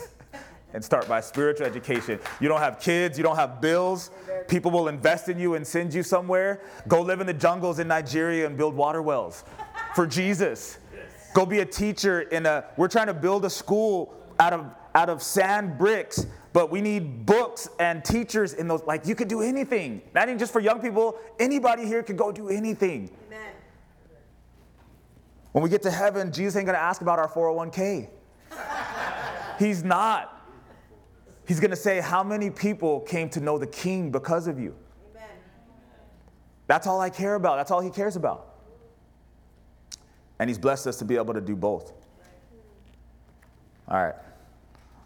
[0.73, 2.19] and start my spiritual education.
[2.39, 4.11] You don't have kids, you don't have bills.
[4.47, 6.61] People will invest in you and send you somewhere.
[6.87, 9.43] Go live in the jungles in Nigeria and build water wells
[9.95, 10.77] for Jesus.
[11.33, 15.09] Go be a teacher in a we're trying to build a school out of out
[15.09, 16.25] of sand bricks
[16.55, 18.81] but we need books and teachers in those.
[18.83, 20.01] Like, you could do anything.
[20.13, 23.09] Not even just for young people, anybody here could go do anything.
[23.27, 23.51] Amen.
[25.51, 28.07] When we get to heaven, Jesus ain't gonna ask about our 401k.
[29.59, 30.49] He's not.
[31.45, 34.77] He's gonna say, How many people came to know the King because of you?
[35.11, 35.27] Amen.
[36.67, 37.57] That's all I care about.
[37.57, 38.55] That's all He cares about.
[40.39, 41.91] And He's blessed us to be able to do both.
[43.89, 44.15] All right.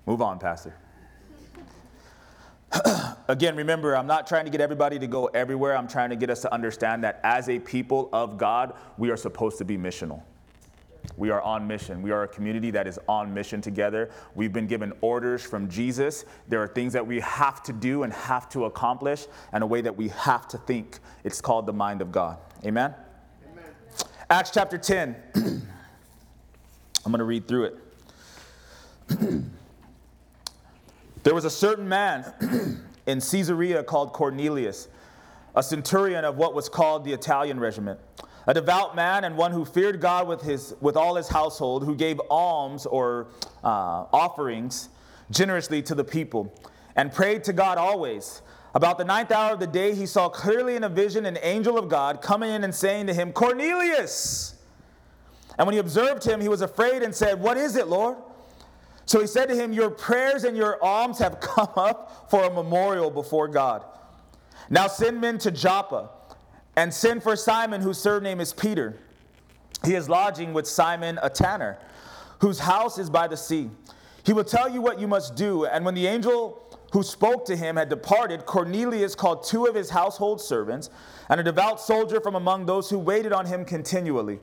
[0.06, 0.76] Move on, Pastor.
[3.28, 5.76] Again, remember, I'm not trying to get everybody to go everywhere.
[5.78, 9.18] I'm trying to get us to understand that as a people of God, we are
[9.18, 10.22] supposed to be missional.
[11.18, 12.02] We are on mission.
[12.02, 14.10] We are a community that is on mission together.
[14.36, 16.26] We've been given orders from Jesus.
[16.48, 19.82] There are things that we have to do and have to accomplish, and a way
[19.82, 21.00] that we have to think.
[21.24, 22.38] It's called the mind of God.
[22.66, 22.94] Amen?
[23.52, 23.66] Amen.
[24.30, 25.16] Acts chapter 10.
[25.36, 27.72] I'm going to read through
[29.10, 29.44] it.
[31.30, 32.26] There was a certain man
[33.06, 34.88] in Caesarea called Cornelius,
[35.56, 38.00] a centurion of what was called the Italian regiment,
[38.48, 41.96] a devout man and one who feared God with, his, with all his household, who
[41.96, 43.28] gave alms or
[43.64, 44.90] uh, offerings
[45.30, 46.52] generously to the people,
[46.96, 48.42] and prayed to God always.
[48.74, 51.78] About the ninth hour of the day, he saw clearly in a vision an angel
[51.78, 54.56] of God coming in and saying to him, Cornelius!
[55.60, 58.18] And when he observed him, he was afraid and said, What is it, Lord?
[59.10, 62.54] So he said to him, Your prayers and your alms have come up for a
[62.54, 63.84] memorial before God.
[64.70, 66.12] Now send men to Joppa
[66.76, 69.00] and send for Simon, whose surname is Peter.
[69.84, 71.80] He is lodging with Simon, a tanner,
[72.38, 73.72] whose house is by the sea.
[74.24, 75.66] He will tell you what you must do.
[75.66, 79.90] And when the angel who spoke to him had departed, Cornelius called two of his
[79.90, 80.92] household servants
[81.30, 84.40] and a devout soldier from among those who waited on him continually.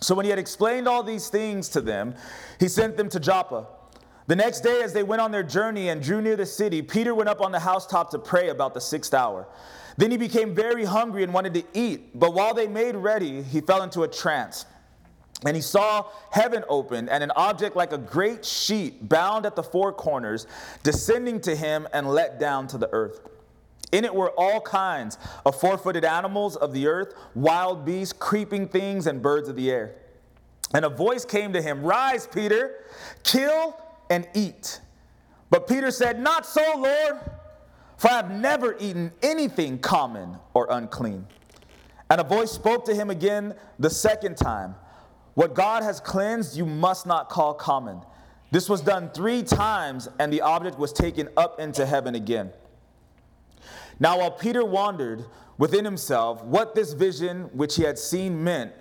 [0.00, 2.14] So when he had explained all these things to them,
[2.60, 3.66] he sent them to Joppa.
[4.26, 7.14] The next day, as they went on their journey and drew near the city, Peter
[7.14, 9.46] went up on the housetop to pray about the sixth hour.
[9.96, 13.60] Then he became very hungry and wanted to eat, but while they made ready, he
[13.60, 14.66] fell into a trance.
[15.44, 19.62] And he saw heaven opened and an object like a great sheet bound at the
[19.62, 20.46] four corners
[20.82, 23.28] descending to him and let down to the earth.
[23.92, 28.68] In it were all kinds of four footed animals of the earth, wild beasts, creeping
[28.68, 29.94] things, and birds of the air.
[30.74, 32.84] And a voice came to him Rise, Peter,
[33.22, 33.80] kill
[34.10, 34.80] and eat.
[35.50, 37.20] But Peter said, Not so, Lord,
[37.96, 41.26] for I have never eaten anything common or unclean.
[42.10, 44.74] And a voice spoke to him again the second time
[45.34, 48.00] What God has cleansed, you must not call common.
[48.50, 52.52] This was done three times, and the object was taken up into heaven again.
[53.98, 55.24] Now, while Peter wondered
[55.58, 58.72] within himself what this vision which he had seen meant,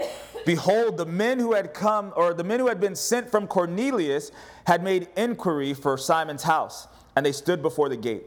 [0.46, 4.32] behold, the men who had come, or the men who had been sent from Cornelius,
[4.68, 8.26] had made inquiry for Simon's house, and they stood before the gate.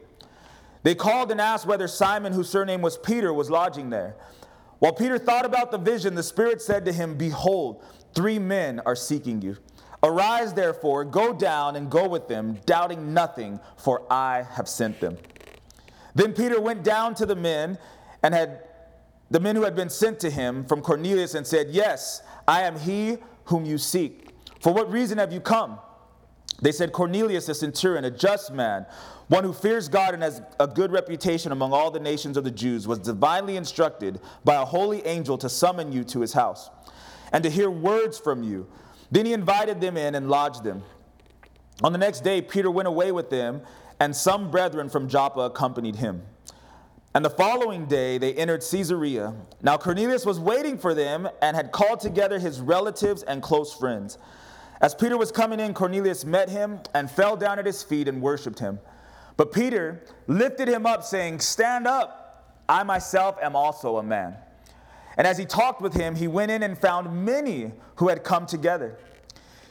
[0.82, 4.16] They called and asked whether Simon, whose surname was Peter, was lodging there.
[4.78, 7.82] While Peter thought about the vision, the Spirit said to him, Behold,
[8.14, 9.56] three men are seeking you.
[10.02, 15.18] Arise, therefore, go down and go with them, doubting nothing, for I have sent them.
[16.18, 17.78] Then Peter went down to the men
[18.24, 18.64] and had
[19.30, 22.76] the men who had been sent to him from Cornelius and said, Yes, I am
[22.76, 24.30] he whom you seek.
[24.60, 25.78] For what reason have you come?
[26.60, 28.84] They said, Cornelius, a centurion, a just man,
[29.28, 32.50] one who fears God and has a good reputation among all the nations of the
[32.50, 36.68] Jews, was divinely instructed by a holy angel to summon you to his house
[37.32, 38.66] and to hear words from you.
[39.12, 40.82] Then he invited them in and lodged them.
[41.84, 43.62] On the next day, Peter went away with them
[44.00, 46.22] and some brethren from Joppa accompanied him.
[47.14, 49.34] And the following day they entered Caesarea.
[49.62, 54.18] Now Cornelius was waiting for them and had called together his relatives and close friends.
[54.80, 58.22] As Peter was coming in, Cornelius met him and fell down at his feet and
[58.22, 58.78] worshiped him.
[59.36, 64.36] But Peter lifted him up, saying, Stand up, I myself am also a man.
[65.16, 68.46] And as he talked with him, he went in and found many who had come
[68.46, 68.98] together.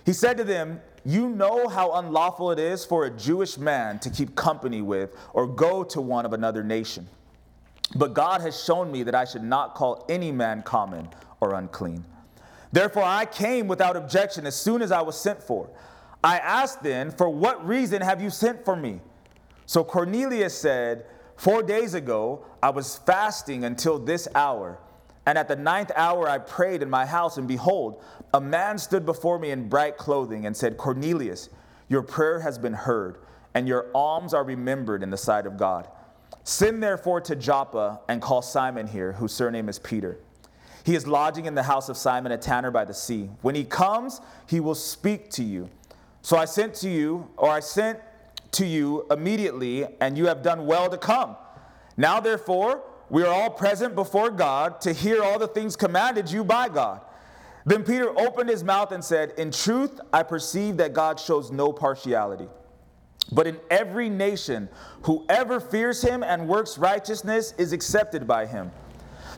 [0.05, 4.09] He said to them, you know how unlawful it is for a Jewish man to
[4.09, 7.07] keep company with or go to one of another nation.
[7.95, 11.07] But God has shown me that I should not call any man common
[11.39, 12.03] or unclean.
[12.73, 15.69] Therefore, I came without objection as soon as I was sent for.
[16.21, 18.99] I asked then, For what reason have you sent for me?
[19.65, 21.05] So Cornelius said,
[21.37, 24.77] Four days ago, I was fasting until this hour.
[25.28, 28.01] And at the ninth hour I prayed in my house, and behold,
[28.34, 31.49] a man stood before me in bright clothing and said, Cornelius,
[31.89, 33.17] your prayer has been heard,
[33.53, 35.89] and your alms are remembered in the sight of God.
[36.45, 40.17] Send therefore to Joppa and call Simon here, whose surname is Peter.
[40.86, 43.30] He is lodging in the house of Simon a tanner by the sea.
[43.41, 45.69] When he comes, he will speak to you.
[46.21, 47.99] So I sent to you, or I sent
[48.53, 51.36] to you immediately, and you have done well to come.
[51.97, 56.43] Now therefore, we are all present before God to hear all the things commanded you
[56.43, 57.01] by God.
[57.65, 61.73] Then Peter opened his mouth and said, In truth, I perceive that God shows no
[61.73, 62.47] partiality.
[63.31, 64.69] But in every nation,
[65.03, 68.71] whoever fears him and works righteousness is accepted by him.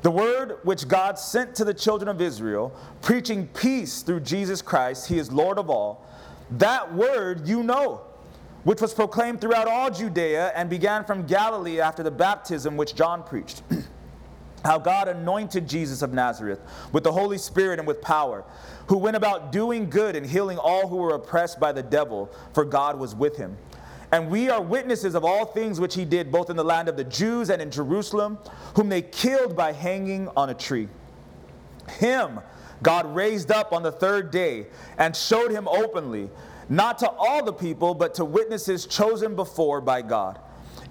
[0.02, 5.08] The word which God sent to the children of Israel, preaching peace through Jesus Christ,
[5.08, 6.06] he is Lord of all.
[6.52, 8.02] That word you know,
[8.64, 13.24] which was proclaimed throughout all Judea and began from Galilee after the baptism which John
[13.24, 13.64] preached.
[14.66, 16.60] How God anointed Jesus of Nazareth
[16.92, 18.44] with the Holy Spirit and with power,
[18.88, 22.66] who went about doing good and healing all who were oppressed by the devil, for
[22.66, 23.58] God was with him.
[24.12, 26.98] And we are witnesses of all things which he did, both in the land of
[26.98, 28.38] the Jews and in Jerusalem,
[28.76, 30.90] whom they killed by hanging on a tree.
[32.00, 32.40] Him
[32.82, 36.30] God raised up on the third day and showed him openly,
[36.70, 40.40] not to all the people, but to witnesses chosen before by God,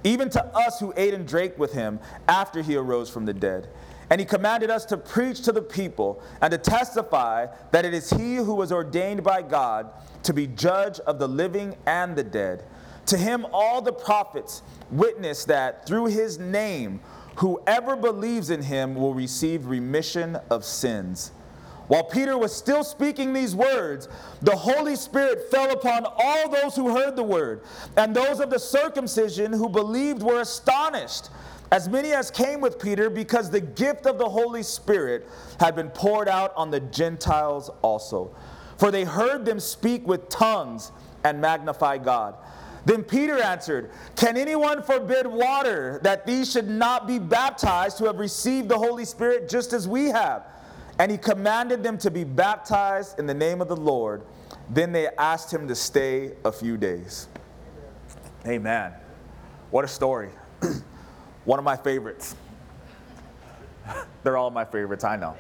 [0.04, 3.68] even to us who ate and drank with him after he arose from the dead.
[4.10, 8.10] And he commanded us to preach to the people and to testify that it is
[8.10, 9.90] he who was ordained by God
[10.22, 12.64] to be judge of the living and the dead.
[13.06, 17.00] To him, all the prophets witness that through his name,
[17.36, 21.32] whoever believes in him will receive remission of sins.
[21.89, 24.09] While Peter was still speaking these words,
[24.43, 27.62] the Holy Spirit fell upon all those who heard the word,
[27.97, 31.30] and those of the circumcision who believed were astonished,
[31.72, 35.26] as many as came with Peter, because the gift of the Holy Spirit
[35.59, 38.34] had been poured out on the Gentiles also.
[38.76, 40.93] For they heard them speak with tongues
[41.24, 42.36] and magnify God.
[42.84, 48.18] Then Peter answered, Can anyone forbid water that these should not be baptized who have
[48.18, 50.47] received the Holy Spirit just as we have?
[50.99, 54.22] And he commanded them to be baptized in the name of the Lord.
[54.70, 57.28] Then they asked him to stay a few days.
[58.46, 58.92] Amen.
[59.70, 60.30] What a story.
[61.44, 62.34] One of my favorites.
[64.22, 65.36] They're all my favorites, I know.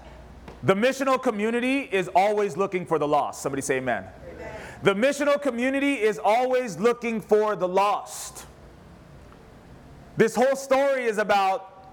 [0.63, 3.43] the missional community is always looking for the lost.
[3.43, 4.05] Somebody say amen.
[4.35, 4.61] amen.
[4.83, 8.47] The missional community is always looking for the lost.
[10.17, 11.93] This whole story is about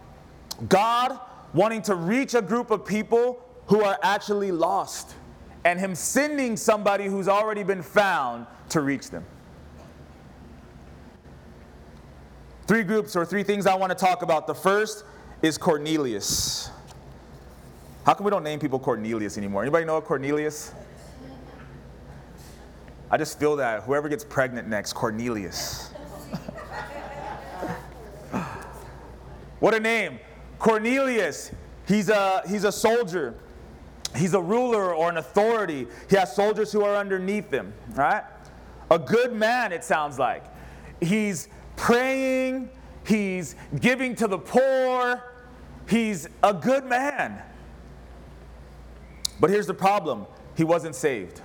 [0.69, 1.19] God
[1.53, 5.15] wanting to reach a group of people who are actually lost,
[5.63, 9.25] and Him sending somebody who's already been found to reach them.
[12.67, 14.47] Three groups or three things I want to talk about.
[14.47, 15.03] The first
[15.41, 16.69] is Cornelius.
[18.05, 19.61] How come we don't name people Cornelius anymore?
[19.61, 20.73] Anybody know a Cornelius?
[23.09, 25.89] I just feel that whoever gets pregnant next, Cornelius.
[29.59, 30.19] what a name.
[30.61, 31.51] Cornelius,
[31.87, 33.33] he's a, he's a soldier.
[34.15, 35.87] He's a ruler or an authority.
[36.07, 38.23] He has soldiers who are underneath him, right?
[38.91, 40.43] A good man, it sounds like.
[41.01, 41.47] He's
[41.77, 42.69] praying,
[43.07, 45.23] he's giving to the poor,
[45.89, 47.41] he's a good man.
[49.39, 51.41] But here's the problem he wasn't saved.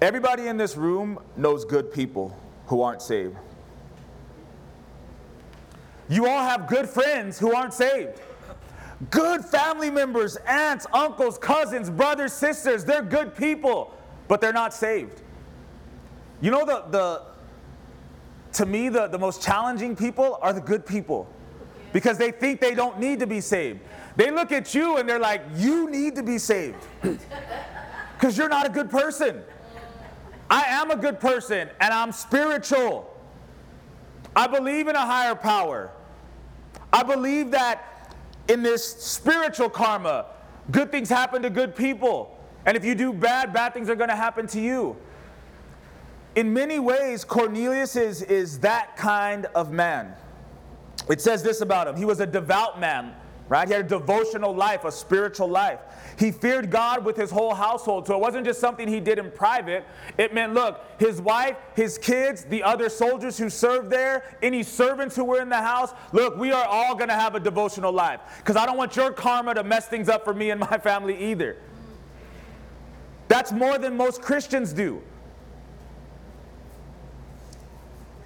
[0.00, 2.36] Everybody in this room knows good people
[2.66, 3.36] who aren't saved.
[6.12, 8.20] You all have good friends who aren't saved.
[9.10, 13.96] Good family members, aunts, uncles, cousins, brothers, sisters, they're good people,
[14.28, 15.22] but they're not saved.
[16.42, 17.22] You know, the, the
[18.58, 21.26] to me, the, the most challenging people are the good people
[21.94, 23.80] because they think they don't need to be saved.
[24.14, 26.86] They look at you and they're like, You need to be saved
[28.18, 29.42] because you're not a good person.
[30.50, 33.08] I am a good person and I'm spiritual.
[34.36, 35.90] I believe in a higher power.
[36.92, 38.14] I believe that
[38.48, 40.26] in this spiritual karma,
[40.70, 42.38] good things happen to good people.
[42.66, 44.96] And if you do bad, bad things are going to happen to you.
[46.34, 50.14] In many ways, Cornelius is, is that kind of man.
[51.08, 53.14] It says this about him he was a devout man,
[53.52, 53.68] right?
[53.68, 55.78] He had a devotional life, a spiritual life.
[56.18, 58.06] He feared God with his whole household.
[58.06, 59.84] So it wasn't just something he did in private.
[60.16, 65.14] It meant, look, his wife, his kids, the other soldiers who served there, any servants
[65.14, 68.20] who were in the house, look, we are all going to have a devotional life.
[68.38, 71.22] Because I don't want your karma to mess things up for me and my family
[71.22, 71.58] either.
[73.28, 75.02] That's more than most Christians do.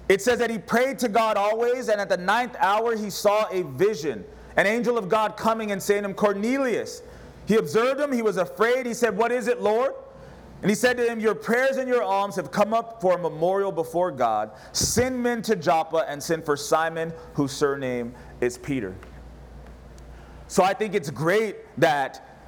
[0.07, 3.45] It says that he prayed to God always, and at the ninth hour he saw
[3.51, 4.23] a vision
[4.57, 7.01] an angel of God coming and saying to him, Cornelius.
[7.47, 8.85] He observed him, he was afraid.
[8.85, 9.93] He said, What is it, Lord?
[10.61, 13.17] And he said to him, Your prayers and your alms have come up for a
[13.17, 14.51] memorial before God.
[14.73, 18.95] Send men to Joppa and send for Simon, whose surname is Peter.
[20.47, 22.41] So I think it's great that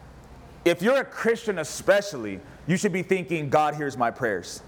[0.65, 4.61] if you're a Christian, especially, you should be thinking, God hears my prayers.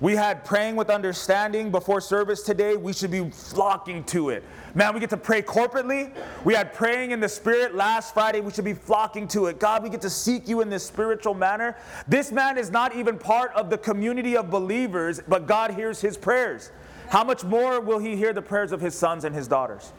[0.00, 2.74] We had praying with understanding before service today.
[2.76, 4.42] We should be flocking to it.
[4.74, 6.14] Man, we get to pray corporately.
[6.42, 8.40] We had praying in the spirit last Friday.
[8.40, 9.60] We should be flocking to it.
[9.60, 11.76] God, we get to seek you in this spiritual manner.
[12.08, 16.16] This man is not even part of the community of believers, but God hears his
[16.16, 16.70] prayers.
[17.10, 19.92] How much more will he hear the prayers of his sons and his daughters?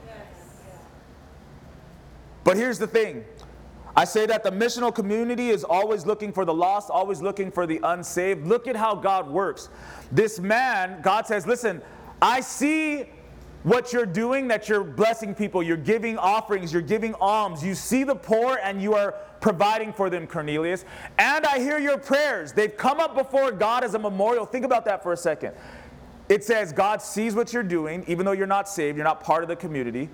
[2.44, 3.24] But here's the thing
[3.96, 7.66] I say that the missional community is always looking for the lost, always looking for
[7.68, 8.48] the unsaved.
[8.48, 9.70] Look at how God works.
[10.12, 11.82] This man, God says, Listen,
[12.22, 13.06] I see
[13.64, 18.04] what you're doing, that you're blessing people, you're giving offerings, you're giving alms, you see
[18.04, 20.86] the poor and you are providing for them, Cornelius.
[21.20, 22.54] And I hear your prayers.
[22.54, 24.46] They've come up before God as a memorial.
[24.46, 25.54] Think about that for a second.
[26.30, 29.44] It says God sees what you're doing, even though you're not saved, you're not part
[29.44, 30.10] of the community.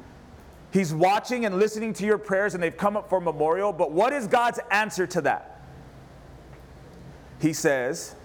[0.71, 3.71] He's watching and listening to your prayers, and they've come up for memorial.
[3.71, 5.61] But what is God's answer to that?
[7.39, 8.15] He says,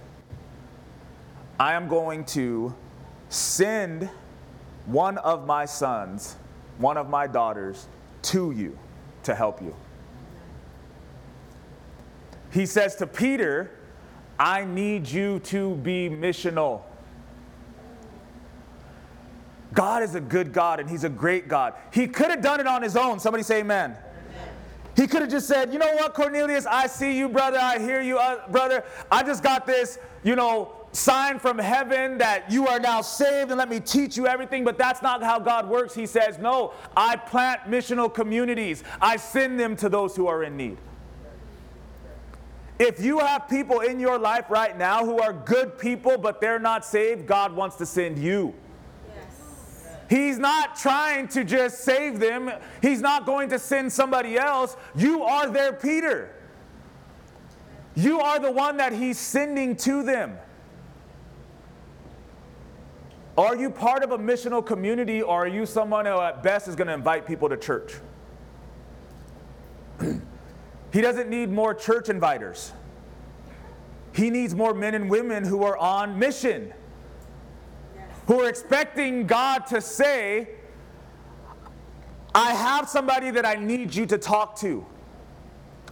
[1.58, 2.74] I am going to
[3.28, 4.10] send
[4.86, 6.36] one of my sons,
[6.78, 7.86] one of my daughters,
[8.22, 8.76] to you
[9.22, 9.74] to help you.
[12.50, 13.70] He says to Peter,
[14.38, 16.82] I need you to be missional.
[19.72, 21.74] God is a good God and He's a great God.
[21.92, 23.18] He could have done it on His own.
[23.18, 23.96] Somebody say amen.
[24.94, 27.58] He could have just said, You know what, Cornelius, I see you, brother.
[27.58, 28.84] I hear you, uh, brother.
[29.10, 33.58] I just got this, you know, sign from heaven that you are now saved and
[33.58, 34.64] let me teach you everything.
[34.64, 35.94] But that's not how God works.
[35.94, 40.56] He says, No, I plant missional communities, I send them to those who are in
[40.56, 40.76] need.
[42.78, 46.58] If you have people in your life right now who are good people, but they're
[46.58, 48.54] not saved, God wants to send you.
[50.12, 52.52] He's not trying to just save them.
[52.82, 54.76] He's not going to send somebody else.
[54.94, 56.34] You are their Peter.
[57.94, 60.36] You are the one that he's sending to them.
[63.38, 66.76] Are you part of a missional community or are you someone who at best is
[66.76, 67.94] going to invite people to church?
[70.92, 72.72] he doesn't need more church inviters.
[74.14, 76.74] He needs more men and women who are on mission
[78.32, 80.48] who are expecting God to say,
[82.34, 84.86] I have somebody that I need you to talk to.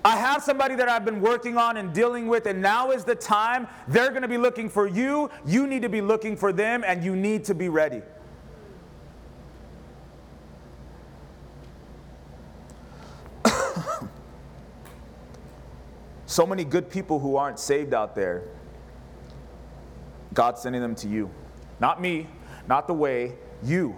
[0.03, 3.15] I have somebody that I've been working on and dealing with, and now is the
[3.15, 3.69] time.
[3.89, 5.29] They're going to be looking for you.
[5.45, 8.01] You need to be looking for them, and you need to be ready.
[16.25, 18.45] so many good people who aren't saved out there,
[20.33, 21.31] God's sending them to you.
[21.81, 22.29] Not me,
[22.69, 23.97] not the way, you.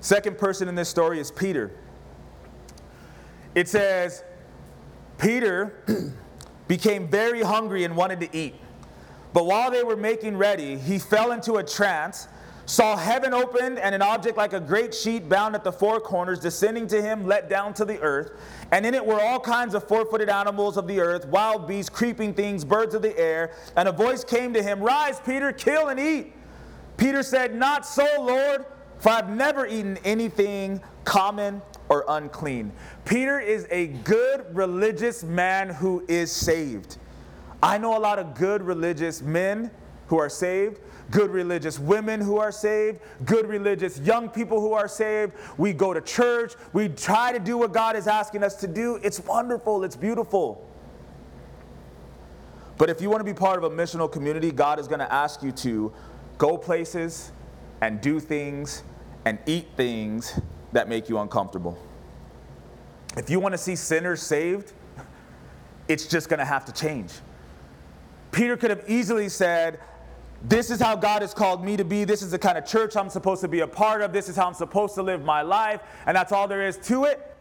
[0.00, 1.72] Second person in this story is Peter.
[3.54, 4.22] It says,
[5.18, 5.82] Peter
[6.68, 8.54] became very hungry and wanted to eat.
[9.32, 12.28] But while they were making ready, he fell into a trance,
[12.66, 16.40] saw heaven opened, and an object like a great sheet bound at the four corners
[16.40, 18.32] descending to him, let down to the earth.
[18.72, 21.88] And in it were all kinds of four footed animals of the earth, wild beasts,
[21.88, 23.52] creeping things, birds of the air.
[23.76, 26.32] And a voice came to him Rise, Peter, kill and eat.
[26.96, 28.66] Peter said, Not so, Lord,
[28.98, 32.72] for I've never eaten anything common or unclean.
[33.04, 36.98] Peter is a good religious man who is saved.
[37.62, 39.70] I know a lot of good religious men
[40.08, 40.80] who are saved,
[41.10, 45.32] good religious women who are saved, good religious young people who are saved.
[45.56, 48.98] We go to church, we try to do what God is asking us to do.
[49.02, 50.68] It's wonderful, it's beautiful.
[52.78, 55.12] But if you want to be part of a missional community, God is going to
[55.12, 55.92] ask you to
[56.38, 57.32] go places
[57.80, 58.82] and do things
[59.24, 60.38] and eat things
[60.72, 61.78] that make you uncomfortable.
[63.16, 64.72] If you want to see sinners saved,
[65.88, 67.12] it's just going to have to change.
[68.30, 69.80] Peter could have easily said,
[70.48, 72.04] this is how God has called me to be.
[72.04, 74.12] This is the kind of church I'm supposed to be a part of.
[74.12, 75.80] This is how I'm supposed to live my life.
[76.06, 77.34] And that's all there is to it.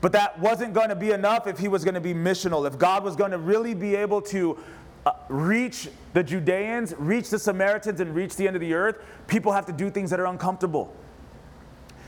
[0.00, 2.66] But that wasn't going to be enough if he was going to be missional.
[2.66, 4.56] If God was going to really be able to
[5.04, 9.52] uh, reach the Judeans, reach the Samaritans, and reach the end of the earth, people
[9.52, 10.94] have to do things that are uncomfortable.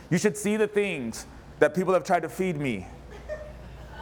[0.09, 1.27] You should see the things
[1.59, 2.87] that people have tried to feed me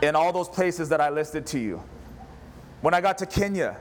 [0.01, 1.83] in all those places that I listed to you.
[2.83, 3.76] When I got to Kenya,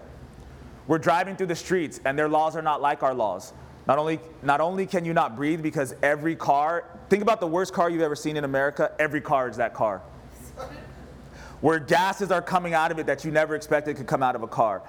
[0.89, 3.53] we're driving through the streets, and their laws are not like our laws.
[3.87, 7.73] Not only, not only can you not breathe because every car, think about the worst
[7.73, 10.01] car you've ever seen in America, every car is that car.
[11.61, 14.41] Where gases are coming out of it that you never expected could come out of
[14.41, 14.81] a car.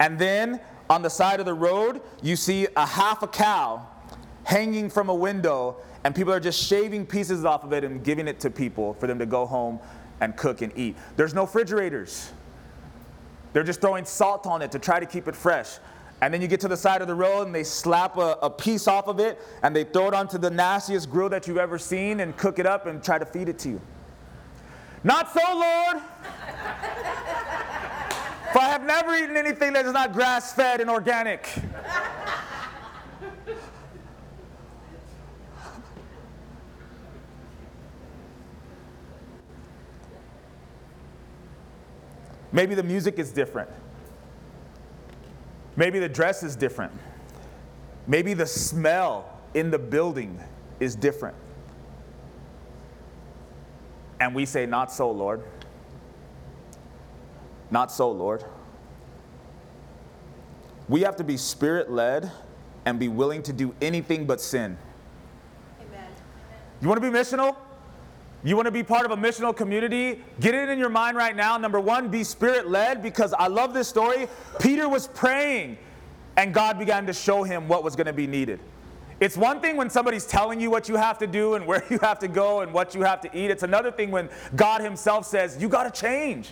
[0.00, 3.86] And then on the side of the road, you see a half a cow
[4.44, 8.26] hanging from a window, and people are just shaving pieces off of it and giving
[8.26, 9.80] it to people for them to go home
[10.22, 10.96] and cook and eat.
[11.16, 12.32] There's no refrigerators.
[13.52, 15.78] They're just throwing salt on it to try to keep it fresh.
[16.20, 18.48] And then you get to the side of the road and they slap a, a,
[18.48, 21.78] piece off of it and they throw it onto the nastiest grill that you've ever
[21.78, 23.80] seen and cook it up and try to feed it to you.
[25.02, 25.96] Not so, Lord.
[28.52, 31.48] For I have never eaten anything that is not grass fed and organic.
[42.52, 43.70] Maybe the music is different.
[45.76, 46.92] Maybe the dress is different.
[48.06, 50.38] Maybe the smell in the building
[50.80, 51.36] is different.
[54.20, 55.42] And we say, Not so, Lord.
[57.70, 58.44] Not so, Lord.
[60.88, 62.30] We have to be spirit led
[62.84, 64.76] and be willing to do anything but sin.
[65.80, 66.04] Amen.
[66.80, 67.56] You want to be missional?
[68.44, 70.22] You want to be part of a missional community?
[70.40, 71.56] Get it in your mind right now.
[71.56, 74.26] Number one, be spirit led because I love this story.
[74.58, 75.78] Peter was praying
[76.36, 78.58] and God began to show him what was going to be needed.
[79.20, 81.98] It's one thing when somebody's telling you what you have to do and where you
[82.00, 83.50] have to go and what you have to eat.
[83.50, 86.50] It's another thing when God Himself says, You got to change.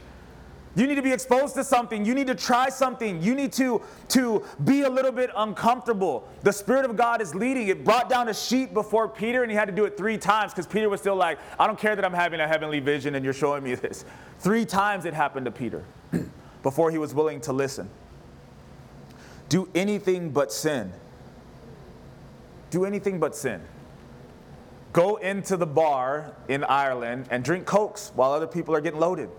[0.77, 2.05] You need to be exposed to something.
[2.05, 3.21] You need to try something.
[3.21, 6.29] You need to, to be a little bit uncomfortable.
[6.43, 7.68] The Spirit of God is leading.
[7.68, 10.53] It brought down a sheet before Peter, and he had to do it three times
[10.53, 13.25] because Peter was still like, I don't care that I'm having a heavenly vision and
[13.25, 14.05] you're showing me this.
[14.39, 15.85] Three times it happened to Peter
[16.62, 17.91] before he was willing to listen.
[19.49, 20.93] Do anything but sin.
[22.71, 23.61] Do anything but sin.
[24.93, 29.31] Go into the bar in Ireland and drink Cokes while other people are getting loaded.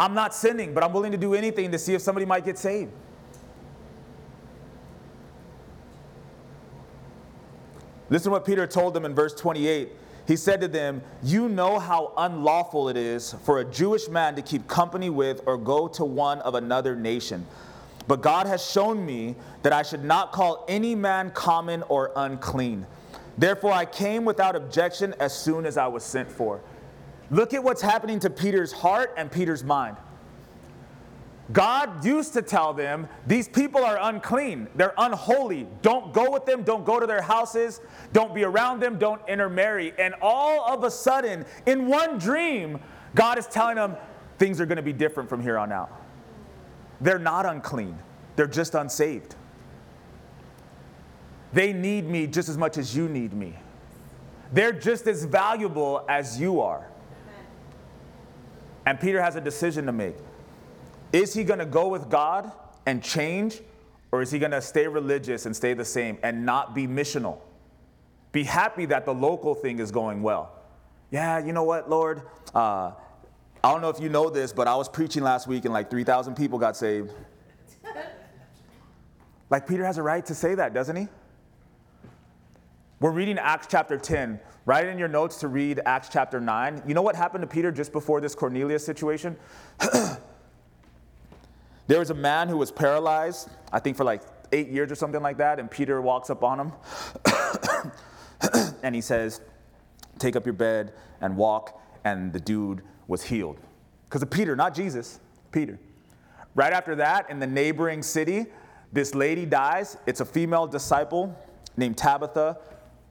[0.00, 2.56] I'm not sinning, but I'm willing to do anything to see if somebody might get
[2.56, 2.90] saved.
[8.08, 9.90] Listen to what Peter told them in verse 28.
[10.26, 14.42] He said to them, You know how unlawful it is for a Jewish man to
[14.42, 17.46] keep company with or go to one of another nation.
[18.08, 22.86] But God has shown me that I should not call any man common or unclean.
[23.36, 26.62] Therefore, I came without objection as soon as I was sent for.
[27.30, 29.96] Look at what's happening to Peter's heart and Peter's mind.
[31.52, 34.68] God used to tell them, These people are unclean.
[34.76, 35.66] They're unholy.
[35.82, 36.62] Don't go with them.
[36.62, 37.80] Don't go to their houses.
[38.12, 38.98] Don't be around them.
[38.98, 39.92] Don't intermarry.
[39.98, 42.78] And all of a sudden, in one dream,
[43.14, 43.96] God is telling them
[44.38, 45.90] things are going to be different from here on out.
[47.00, 47.98] They're not unclean,
[48.36, 49.34] they're just unsaved.
[51.52, 53.56] They need me just as much as you need me.
[54.52, 56.86] They're just as valuable as you are.
[58.86, 60.16] And Peter has a decision to make.
[61.12, 62.50] Is he going to go with God
[62.86, 63.60] and change,
[64.12, 67.38] or is he going to stay religious and stay the same and not be missional?
[68.32, 70.52] Be happy that the local thing is going well.
[71.10, 72.22] Yeah, you know what, Lord?
[72.54, 72.92] Uh,
[73.62, 75.90] I don't know if you know this, but I was preaching last week and like
[75.90, 77.12] 3,000 people got saved.
[79.50, 81.08] like Peter has a right to say that, doesn't he?
[83.00, 84.38] We're reading Acts chapter 10.
[84.66, 86.82] Write it in your notes to read Acts chapter 9.
[86.86, 89.36] You know what happened to Peter just before this Cornelius situation?
[91.86, 95.22] there was a man who was paralyzed, I think for like eight years or something
[95.22, 96.72] like that, and Peter walks up on him
[98.82, 99.40] and he says,
[100.18, 101.80] Take up your bed and walk.
[102.04, 103.58] And the dude was healed.
[104.08, 105.20] Because of Peter, not Jesus,
[105.52, 105.78] Peter.
[106.54, 108.46] Right after that, in the neighboring city,
[108.92, 109.96] this lady dies.
[110.06, 111.36] It's a female disciple
[111.76, 112.58] named Tabitha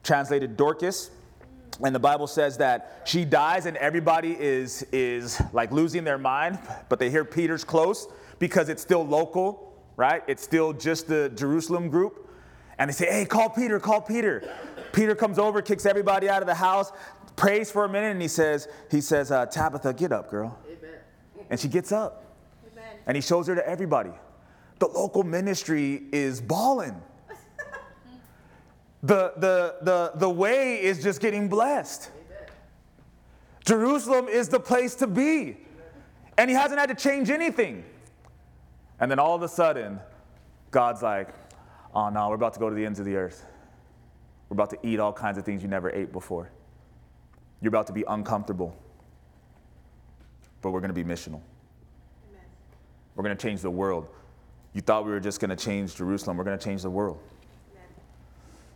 [0.02, 1.10] translated Dorcas.
[1.82, 6.58] And the Bible says that she dies and everybody is, is like losing their mind,
[6.88, 8.06] but they hear Peter's close
[8.38, 10.22] because it's still local, right?
[10.26, 12.28] It's still just the Jerusalem group.
[12.78, 14.50] And they say, hey, call Peter, call Peter.
[14.92, 16.92] Peter comes over, kicks everybody out of the house,
[17.36, 20.58] prays for a minute, and he says, he says, uh, Tabitha, get up, girl.
[20.66, 20.98] Amen.
[21.50, 22.24] And she gets up.
[22.72, 22.96] Amen.
[23.06, 24.10] And he shows her to everybody.
[24.78, 27.00] The local ministry is balling
[29.02, 32.10] the, the, the, the way is just getting blessed.
[32.10, 32.48] Amen.
[33.64, 35.56] Jerusalem is the place to be.
[36.36, 37.84] And he hasn't had to change anything.
[38.98, 40.00] And then all of a sudden,
[40.70, 41.28] God's like,
[41.94, 43.46] oh no, we're about to go to the ends of the earth.
[44.48, 46.50] We're about to eat all kinds of things you never ate before.
[47.60, 48.76] You're about to be uncomfortable.
[50.62, 51.40] But we're going to be missional.
[52.28, 52.44] Amen.
[53.14, 54.08] We're going to change the world.
[54.74, 56.36] You thought we were just going to change Jerusalem.
[56.36, 57.18] We're going to change the world.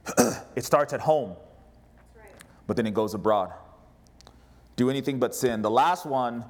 [0.57, 1.35] it starts at home,
[2.67, 3.53] but then it goes abroad.
[4.77, 5.63] Do anything but sin.
[5.63, 6.45] The last one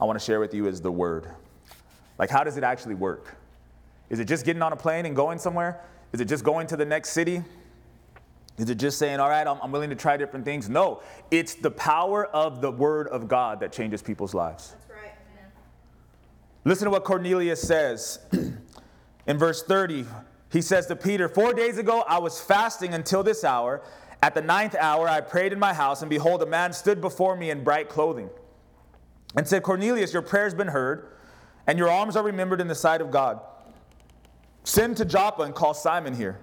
[0.00, 1.28] I want to share with you is the word.
[2.18, 3.36] Like, how does it actually work?
[4.10, 5.80] Is it just getting on a plane and going somewhere?
[6.12, 7.42] Is it just going to the next city?
[8.58, 10.68] Is it just saying, all right, I'm, I'm willing to try different things?
[10.68, 14.72] No, it's the power of the word of God that changes people's lives.
[14.72, 15.12] That's right.
[16.64, 18.18] Listen to what Cornelius says
[19.26, 20.04] in verse 30
[20.50, 23.82] he says to Peter, Four days ago I was fasting until this hour.
[24.22, 27.36] At the ninth hour I prayed in my house, and behold, a man stood before
[27.36, 28.28] me in bright clothing
[29.36, 31.12] and said, Cornelius, your prayer has been heard,
[31.66, 33.40] and your alms are remembered in the sight of God.
[34.64, 36.38] Send to Joppa and call Simon here,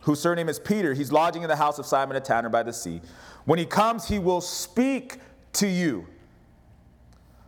[0.00, 0.94] whose surname is Peter.
[0.94, 3.00] He's lodging in the house of Simon a tanner by the sea.
[3.44, 5.18] When he comes, he will speak
[5.54, 6.06] to you.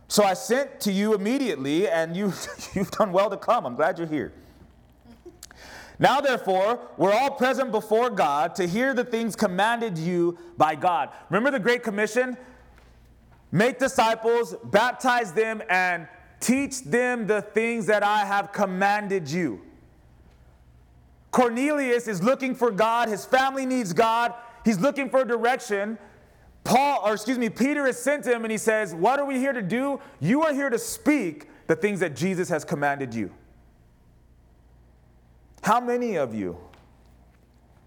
[0.07, 2.31] So I sent to you immediately, and you,
[2.73, 3.65] you've done well to come.
[3.65, 4.31] I'm glad you're here.
[5.99, 11.09] Now, therefore, we're all present before God to hear the things commanded you by God.
[11.29, 12.37] Remember the Great Commission?
[13.51, 16.07] Make disciples, baptize them, and
[16.39, 19.61] teach them the things that I have commanded you.
[21.31, 23.09] Cornelius is looking for God.
[23.09, 24.33] His family needs God.
[24.65, 25.97] He's looking for direction.
[26.63, 29.53] Paul, or excuse me, Peter has sent him and he says, What are we here
[29.53, 29.99] to do?
[30.19, 33.31] You are here to speak the things that Jesus has commanded you.
[35.63, 36.57] How many of you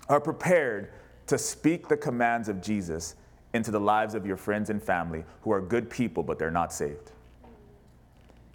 [0.09, 0.93] are prepared
[1.27, 3.17] to speak the commands of Jesus
[3.53, 6.73] into the lives of your friends and family who are good people but they're not
[6.73, 7.13] saved?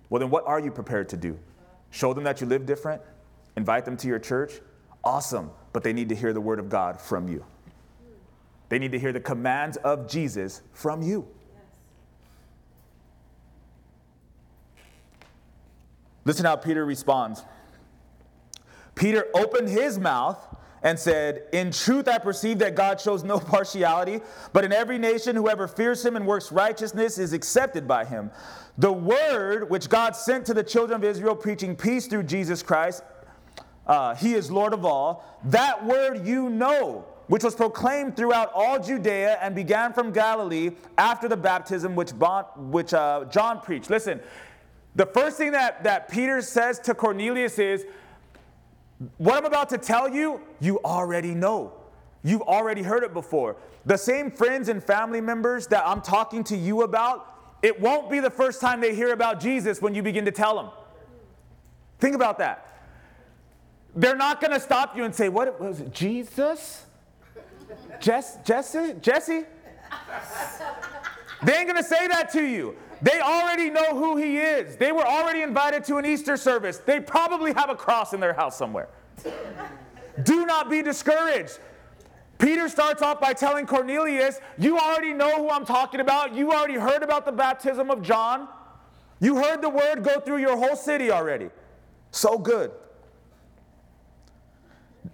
[0.09, 1.37] Well, then what are you prepared to do?
[1.91, 3.01] Show them that you live different?
[3.55, 4.53] Invite them to your church?
[5.03, 7.45] Awesome, but they need to hear the word of God from you.
[8.69, 11.27] They need to hear the commands of Jesus from you.
[16.25, 17.43] Listen how Peter responds.
[18.95, 20.47] Peter opened his mouth
[20.83, 24.21] and said, In truth, I perceive that God shows no partiality,
[24.53, 28.31] but in every nation, whoever fears him and works righteousness is accepted by him.
[28.77, 33.03] The word which God sent to the children of Israel, preaching peace through Jesus Christ,
[33.85, 38.79] uh, he is Lord of all, that word you know, which was proclaimed throughout all
[38.79, 43.89] Judea and began from Galilee after the baptism which, bon, which uh, John preached.
[43.89, 44.19] Listen,
[44.95, 47.85] the first thing that, that Peter says to Cornelius is,
[49.17, 51.73] what I'm about to tell you, you already know.
[52.23, 53.57] You've already heard it before.
[53.85, 57.27] The same friends and family members that I'm talking to you about,
[57.63, 60.55] it won't be the first time they hear about Jesus when you begin to tell
[60.55, 60.69] them.
[61.99, 62.67] Think about that.
[63.95, 65.91] They're not going to stop you and say, What was it?
[65.91, 66.85] Jesus?
[67.99, 68.93] Jess, Jesse?
[69.01, 69.43] Jesse?
[71.43, 72.75] They ain't going to say that to you.
[73.01, 74.75] They already know who he is.
[74.75, 76.77] They were already invited to an Easter service.
[76.77, 78.89] They probably have a cross in their house somewhere.
[80.23, 81.59] Do not be discouraged.
[82.37, 86.33] Peter starts off by telling Cornelius, You already know who I'm talking about.
[86.35, 88.47] You already heard about the baptism of John.
[89.19, 91.49] You heard the word go through your whole city already.
[92.11, 92.71] So good.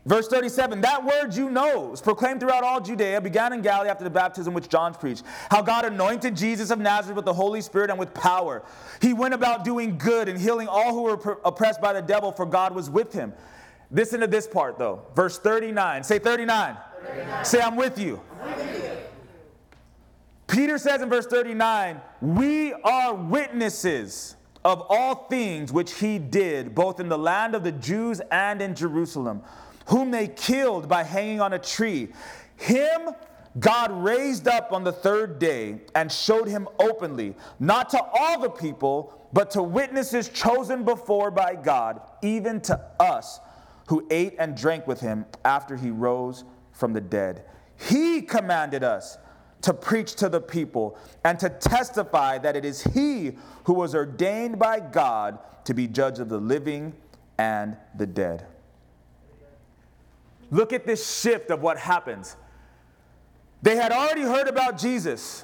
[0.07, 4.05] Verse 37 That word you know was proclaimed throughout all Judea, began in Galilee after
[4.05, 5.23] the baptism which John preached.
[5.51, 8.63] How God anointed Jesus of Nazareth with the Holy Spirit and with power.
[9.01, 12.45] He went about doing good and healing all who were oppressed by the devil, for
[12.45, 13.33] God was with him.
[13.91, 15.01] Listen to this part though.
[15.13, 16.03] Verse 39.
[16.05, 16.77] Say 39.
[17.05, 17.45] 39.
[17.45, 18.21] Say, I'm with you.
[18.41, 18.97] I'm with you.
[20.47, 27.01] Peter says in verse 39 We are witnesses of all things which he did, both
[27.01, 29.43] in the land of the Jews and in Jerusalem
[29.87, 32.09] whom they killed by hanging on a tree.
[32.55, 33.09] Him
[33.59, 38.49] God raised up on the third day and showed him openly, not to all the
[38.49, 43.39] people, but to witnesses chosen before by God, even to us
[43.87, 47.45] who ate and drank with him after he rose from the dead.
[47.77, 49.17] He commanded us
[49.61, 54.59] to preach to the people and to testify that it is he who was ordained
[54.59, 56.93] by God to be judge of the living
[57.39, 58.45] and the dead.
[60.49, 62.35] Look at this shift of what happens.
[63.61, 65.43] They had already heard about Jesus,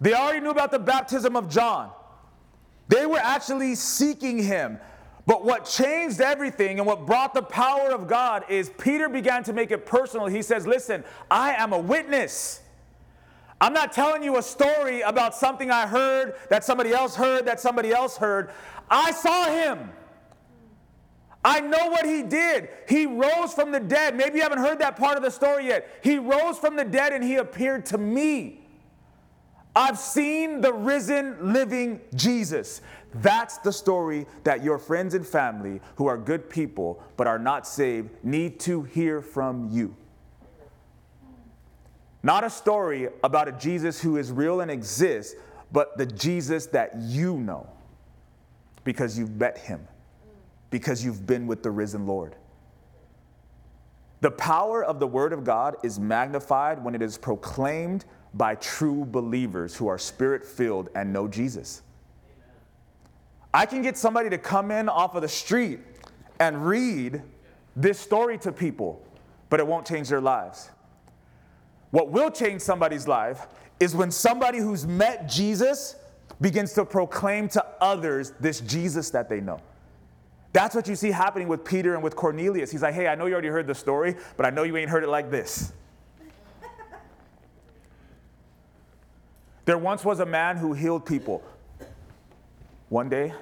[0.00, 1.90] they already knew about the baptism of John.
[2.88, 4.78] They were actually seeking him.
[5.26, 9.52] But what changed everything and what brought the power of God is Peter began to
[9.52, 10.26] make it personal.
[10.26, 12.62] He says, Listen, I am a witness.
[13.60, 17.60] I'm not telling you a story about something I heard, that somebody else heard, that
[17.60, 18.50] somebody else heard.
[18.90, 19.90] I saw him.
[21.44, 22.68] I know what he did.
[22.88, 24.14] He rose from the dead.
[24.14, 25.88] Maybe you haven't heard that part of the story yet.
[26.02, 28.68] He rose from the dead and he appeared to me.
[29.74, 32.82] I've seen the risen, living Jesus.
[33.14, 37.66] That's the story that your friends and family, who are good people but are not
[37.66, 39.96] saved, need to hear from you.
[42.22, 45.34] Not a story about a Jesus who is real and exists,
[45.72, 47.66] but the Jesus that you know
[48.84, 49.86] because you've met him
[50.70, 52.36] because you've been with the risen Lord.
[54.20, 58.04] The power of the Word of God is magnified when it is proclaimed
[58.34, 61.82] by true believers who are spirit filled and know Jesus.
[63.52, 65.80] I can get somebody to come in off of the street
[66.38, 67.22] and read
[67.74, 69.02] this story to people,
[69.48, 70.70] but it won't change their lives.
[71.90, 73.48] What will change somebody's life
[73.80, 75.96] is when somebody who's met Jesus
[76.40, 79.60] begins to proclaim to others this Jesus that they know.
[80.52, 82.70] That's what you see happening with Peter and with Cornelius.
[82.70, 84.90] He's like, hey, I know you already heard the story, but I know you ain't
[84.90, 85.72] heard it like this.
[89.64, 91.42] there once was a man who healed people.
[92.88, 93.32] One day,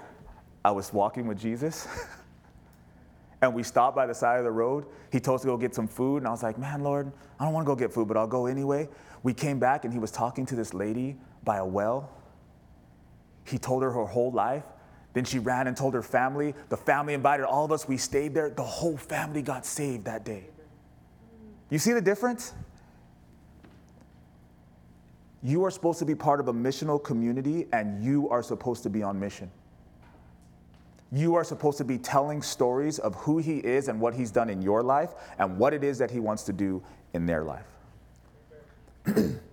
[0.63, 1.89] I was walking with Jesus.
[3.43, 4.85] and we stopped by the side of the road.
[5.11, 7.45] He told us to go get some food, and I was like, Man, Lord, I
[7.45, 8.89] don't want to go get food, but I'll go anyway.
[9.23, 12.11] We came back, and he was talking to this lady by a well.
[13.47, 14.65] He told her her whole life.
[15.19, 16.55] Then she ran and told her family.
[16.69, 17.89] The family invited all of us.
[17.89, 18.51] We stayed there.
[18.51, 20.45] The whole family got saved that day.
[21.71, 22.55] You see the difference?
[25.43, 28.91] You are supposed to be part of a missional community, and you are supposed to
[28.91, 29.51] be on mission.
[31.11, 34.49] You are supposed to be telling stories of who He is and what He's done
[34.49, 36.81] in your life and what it is that He wants to do
[37.12, 37.66] in their life.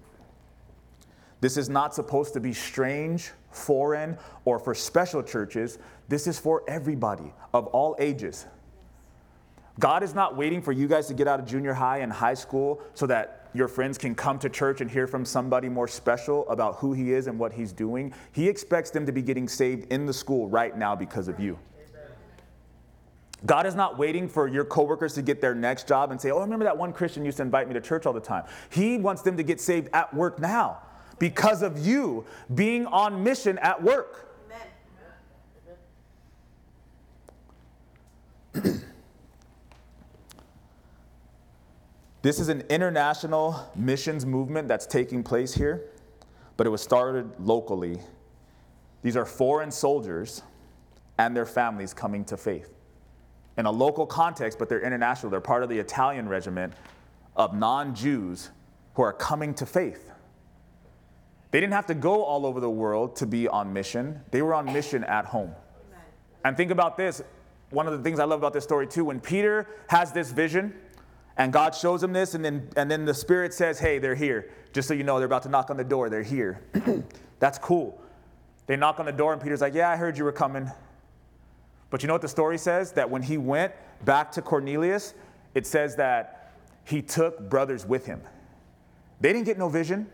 [1.45, 5.77] this is not supposed to be strange, foreign, or for special churches.
[6.07, 8.47] This is for everybody of all ages.
[9.79, 12.33] God is not waiting for you guys to get out of junior high and high
[12.33, 16.49] school so that your friends can come to church and hear from somebody more special
[16.49, 18.11] about who he is and what he's doing.
[18.31, 21.59] He expects them to be getting saved in the school right now because of you.
[23.45, 26.39] God is not waiting for your coworkers to get their next job and say, Oh,
[26.39, 28.45] remember that one Christian used to invite me to church all the time.
[28.71, 30.79] He wants them to get saved at work now
[31.19, 34.21] because of you being on mission at work.
[42.25, 45.91] This is an international missions movement that's taking place here,
[46.57, 47.99] but it was started locally.
[49.03, 50.41] These are foreign soldiers
[51.19, 52.73] and their families coming to faith.
[53.59, 55.29] In a local context, but they're international.
[55.29, 56.73] They're part of the Italian regiment
[57.35, 58.49] of non Jews
[58.95, 60.09] who are coming to faith.
[61.51, 64.53] They didn't have to go all over the world to be on mission, they were
[64.53, 65.53] on mission at home.
[66.43, 67.23] And think about this
[67.71, 70.73] one of the things I love about this story too, when Peter has this vision,
[71.37, 74.49] and God shows him this, and then, and then the Spirit says, Hey, they're here.
[74.71, 76.09] Just so you know, they're about to knock on the door.
[76.09, 76.61] They're here.
[77.39, 78.01] That's cool.
[78.67, 80.71] They knock on the door, and Peter's like, Yeah, I heard you were coming.
[81.89, 82.93] But you know what the story says?
[82.93, 83.73] That when he went
[84.05, 85.13] back to Cornelius,
[85.53, 86.53] it says that
[86.85, 88.21] he took brothers with him.
[89.19, 90.07] They didn't get no vision.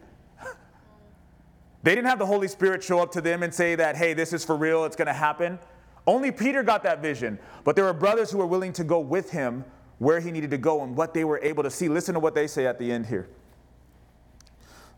[1.84, 4.34] They didn't have the Holy Spirit show up to them and say that, hey, this
[4.34, 5.60] is for real, it's gonna happen.
[6.06, 9.32] Only Peter got that vision, but there were brothers who were willing to go with
[9.32, 9.64] him
[10.00, 11.88] where he needed to go and what they were able to see.
[11.88, 13.30] Listen to what they say at the end here.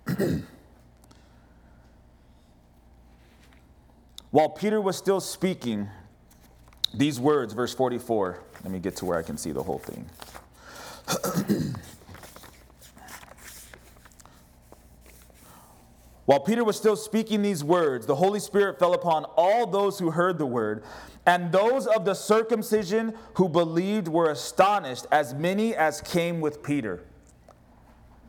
[4.31, 5.89] While Peter was still speaking
[6.93, 10.09] these words, verse 44, let me get to where I can see the whole thing.
[16.25, 20.11] While Peter was still speaking these words, the Holy Spirit fell upon all those who
[20.11, 20.83] heard the word.
[21.25, 27.03] And those of the circumcision who believed were astonished, as many as came with Peter.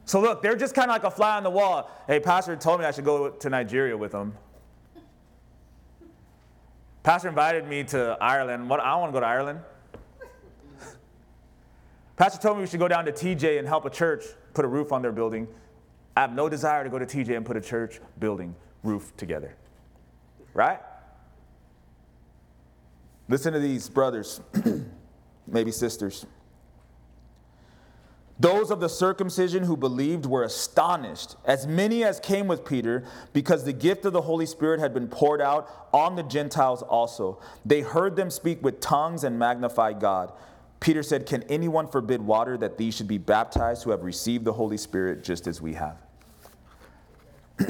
[0.06, 1.90] So look, they're just kind of like a fly on the wall.
[2.06, 4.34] Hey, Pastor told me I should go to Nigeria with him.
[7.02, 8.68] Pastor invited me to Ireland.
[8.68, 9.60] What I don't want to go to Ireland.
[12.16, 14.68] Pastor told me we should go down to TJ and help a church put a
[14.68, 15.48] roof on their building.
[16.16, 19.56] I have no desire to go to TJ and put a church building roof together.
[20.52, 20.80] Right?
[23.28, 24.40] Listen to these brothers,
[25.46, 26.26] maybe sisters.
[28.38, 33.64] Those of the circumcision who believed were astonished, as many as came with Peter, because
[33.64, 37.40] the gift of the Holy Spirit had been poured out on the Gentiles also.
[37.64, 40.32] They heard them speak with tongues and magnify God.
[40.80, 44.52] Peter said, Can anyone forbid water that these should be baptized who have received the
[44.52, 46.03] Holy Spirit just as we have?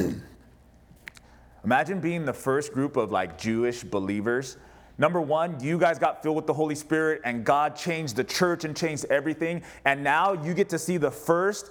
[1.65, 4.57] Imagine being the first group of like Jewish believers
[4.97, 8.65] Number one, you guys got filled with the Holy Spirit and God changed the church
[8.65, 9.63] and changed everything.
[9.85, 11.71] And now you get to see the first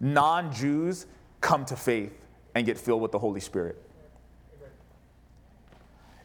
[0.00, 1.06] non Jews
[1.40, 3.80] come to faith and get filled with the Holy Spirit.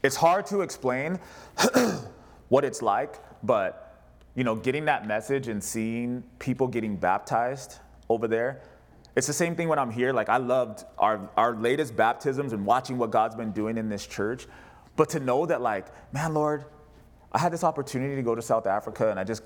[0.04, 1.20] It's hard to explain
[2.50, 3.84] what it's like, but
[4.36, 8.62] you know, getting that message and seeing people getting baptized over there,
[9.18, 10.14] it's the same thing when I'm here.
[10.14, 14.06] Like I loved our, our latest baptisms and watching what God's been doing in this
[14.06, 14.46] church.
[14.96, 16.66] But to know that, like, man, Lord,
[17.32, 19.42] I had this opportunity to go to South Africa and I just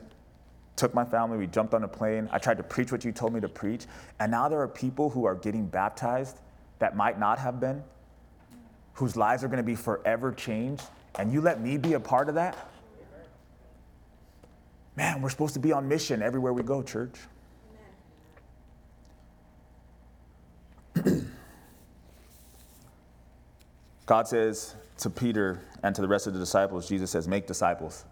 [0.75, 3.33] took my family, we jumped on a plane, I tried to preach what you told
[3.33, 3.85] me to preach,
[4.19, 6.39] and now there are people who are getting baptized
[6.79, 7.83] that might not have been,
[8.93, 10.83] whose lives are going to be forever changed,
[11.15, 12.57] and you let me be a part of that?
[14.95, 17.15] Man, we're supposed to be on mission everywhere we go, church.
[24.11, 28.03] God says, to Peter and to the rest of the disciples, Jesus says, Make disciples,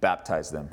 [0.00, 0.70] baptize them,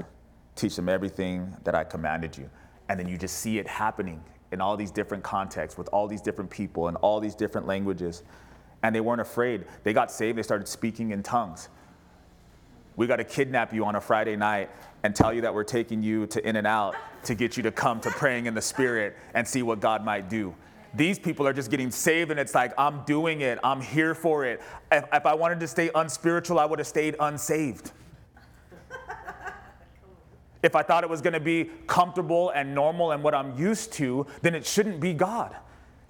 [0.56, 2.48] teach them everything that I commanded you.
[2.90, 6.22] And then you just see it happening in all these different contexts with all these
[6.22, 8.22] different people and all these different languages.
[8.84, 9.66] and they weren't afraid.
[9.84, 11.68] They got saved, they started speaking in tongues.
[12.98, 14.70] We got to kidnap you on a Friday night
[15.02, 17.72] and tell you that we're taking you to In and Out to get you to
[17.72, 20.54] come to praying in the Spirit and see what God might do.
[20.94, 23.60] These people are just getting saved, and it's like, I'm doing it.
[23.64, 24.62] I'm here for it.
[24.92, 27.92] If, if I wanted to stay unspiritual, I would have stayed unsaved.
[30.64, 33.94] if I thought it was going to be comfortable and normal and what I'm used
[33.94, 35.56] to, then it shouldn't be God.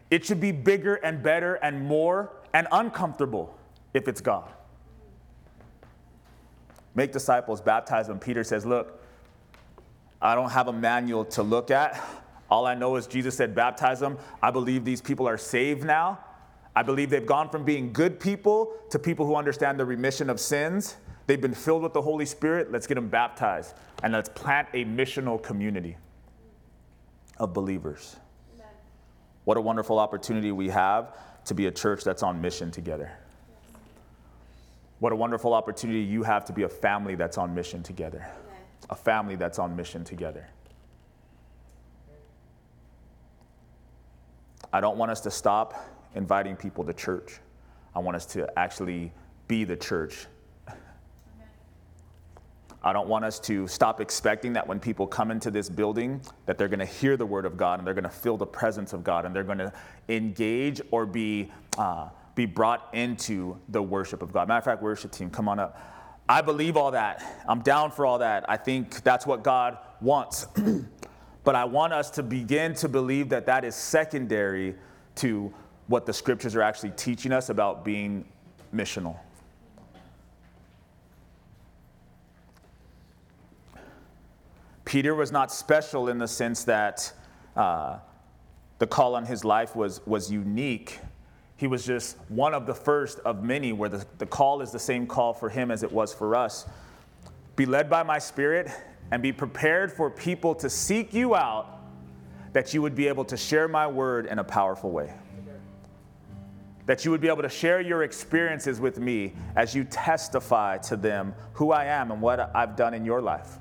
[0.10, 3.58] It should be bigger and better and more and uncomfortable
[3.94, 4.52] if it's God.
[6.96, 8.20] Make disciples, baptize them.
[8.20, 9.02] Peter says, Look,
[10.22, 12.02] I don't have a manual to look at.
[12.50, 14.18] All I know is Jesus said, baptize them.
[14.42, 16.20] I believe these people are saved now.
[16.76, 20.40] I believe they've gone from being good people to people who understand the remission of
[20.40, 20.98] sins.
[21.28, 22.72] They've been filled with the Holy Spirit.
[22.72, 25.98] Let's get them baptized and let's plant a missional community
[27.38, 28.16] of believers.
[28.56, 28.68] Amen.
[29.46, 33.12] What a wonderful opportunity we have to be a church that's on mission together.
[35.00, 38.26] What a wonderful opportunity you have to be a family that's on mission together.
[38.26, 38.62] Amen.
[38.90, 40.48] A family that's on mission together.
[44.72, 45.74] I don't want us to stop
[46.16, 47.40] inviting people to church.
[47.96, 49.12] I want us to actually
[49.48, 50.28] be the church.
[52.82, 56.58] I don't want us to stop expecting that when people come into this building that
[56.58, 58.94] they're going to hear the word of God and they're going to feel the presence
[58.94, 59.74] of God and they're going to
[60.08, 64.48] engage or be uh, be brought into the worship of God.
[64.48, 65.78] Matter of fact, worship team, come on up.
[66.30, 67.44] I believe all that.
[67.50, 68.46] I'm down for all that.
[68.50, 70.48] I think that's what God wants.
[71.50, 74.76] But I want us to begin to believe that that is secondary
[75.16, 75.52] to
[75.88, 78.24] what the scriptures are actually teaching us about being
[78.72, 79.18] missional.
[84.86, 87.12] Peter was not special in the sense that
[87.56, 87.98] uh,
[88.78, 91.00] the call on his life was, was unique.
[91.58, 94.78] He was just one of the first of many where the, the call is the
[94.78, 96.68] same call for him as it was for us.
[97.56, 98.70] Be led by my spirit
[99.12, 101.80] and be prepared for people to seek you out
[102.54, 105.14] that you would be able to share my word in a powerful way.
[106.86, 110.98] That you would be able to share your experiences with me as you testify to
[110.98, 113.60] them who I am and what I've done in your life.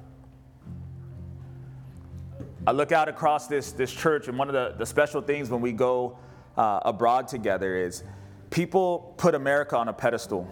[2.66, 5.60] I look out across this, this church, and one of the, the special things when
[5.60, 6.18] we go
[6.56, 8.02] uh, abroad together is
[8.50, 10.46] people put America on a pedestal.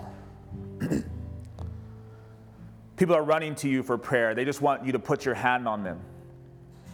[2.97, 4.35] People are running to you for prayer.
[4.35, 6.01] They just want you to put your hand on them.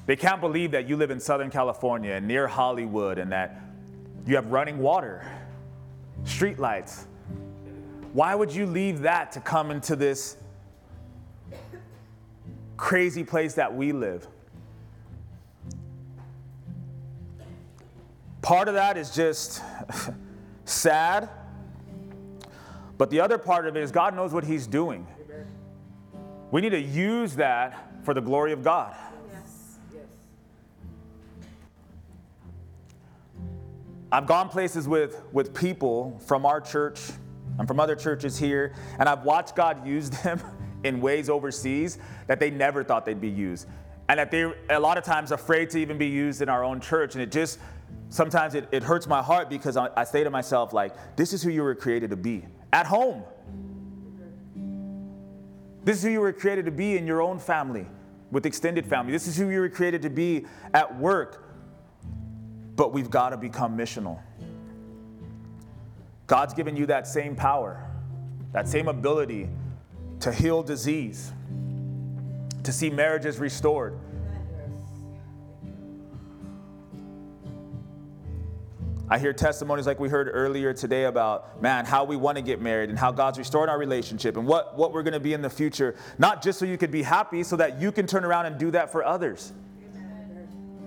[0.06, 3.60] They can't believe that you live in Southern California and near Hollywood and that
[4.26, 5.24] you have running water,
[6.24, 7.06] street lights.
[8.12, 10.36] Why would you leave that to come into this
[12.76, 14.26] crazy place that we live?
[18.42, 19.62] Part of that is just
[20.64, 21.28] sad,
[22.98, 25.06] but the other part of it is God knows what He's doing.
[26.52, 28.94] We need to use that for the glory of God.
[34.12, 37.00] I've gone places with, with people from our church
[37.58, 40.42] and from other churches here, and I've watched God use them
[40.84, 41.96] in ways overseas
[42.26, 43.66] that they never thought they'd be used.
[44.10, 46.80] And that they're a lot of times afraid to even be used in our own
[46.80, 47.14] church.
[47.14, 47.60] And it just,
[48.10, 51.42] sometimes it, it hurts my heart because I, I say to myself, like, this is
[51.42, 53.22] who you were created to be at home.
[55.84, 57.86] This is who you were created to be in your own family,
[58.30, 59.12] with extended family.
[59.12, 61.48] This is who you were created to be at work.
[62.76, 64.20] But we've got to become missional.
[66.26, 67.84] God's given you that same power,
[68.52, 69.48] that same ability
[70.20, 71.32] to heal disease,
[72.62, 73.98] to see marriages restored
[79.08, 82.60] I hear testimonies like we heard earlier today about, man, how we want to get
[82.60, 85.42] married and how God's restored our relationship and what, what we're going to be in
[85.42, 88.46] the future, not just so you could be happy, so that you can turn around
[88.46, 89.52] and do that for others.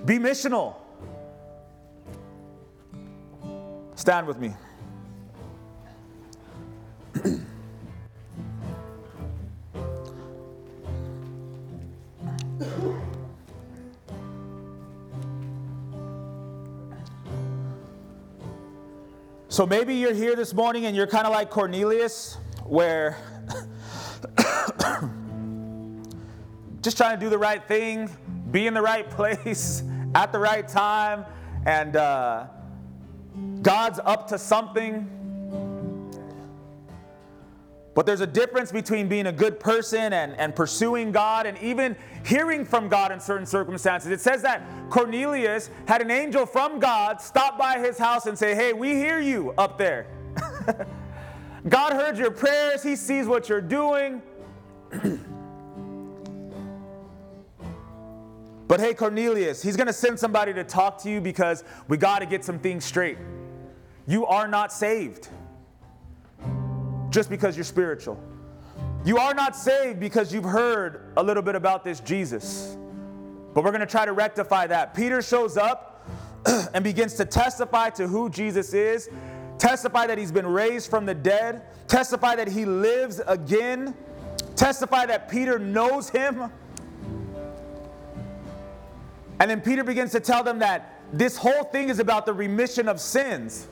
[0.06, 0.76] Be missional.
[3.96, 4.54] Stand with me.
[19.56, 23.18] So maybe you're here this morning and you're kind of like Cornelius, where
[26.82, 28.10] just trying to do the right thing,
[28.52, 29.82] be in the right place
[30.14, 31.23] at the right time,
[31.65, 32.48] and uh,
[33.61, 35.10] God's up to something.
[37.96, 41.96] But there's a difference between being a good person and, and pursuing God and even
[42.26, 44.12] hearing from God in certain circumstances.
[44.12, 48.54] It says that Cornelius had an angel from God stop by his house and say,
[48.54, 50.08] Hey, we hear you up there.
[51.70, 54.22] God heard your prayers, He sees what you're doing.
[58.68, 62.44] but hey, Cornelius, He's gonna send somebody to talk to you because we gotta get
[62.44, 63.18] some things straight.
[64.06, 65.30] You are not saved
[67.16, 68.22] just because you're spiritual.
[69.06, 72.76] You are not saved because you've heard a little bit about this Jesus.
[73.54, 74.94] But we're going to try to rectify that.
[74.94, 76.06] Peter shows up
[76.74, 79.10] and begins to testify to who Jesus is,
[79.58, 83.96] testify that he's been raised from the dead, testify that he lives again,
[84.58, 86.52] testify that Peter knows him.
[89.40, 92.90] And then Peter begins to tell them that this whole thing is about the remission
[92.90, 93.70] of sins.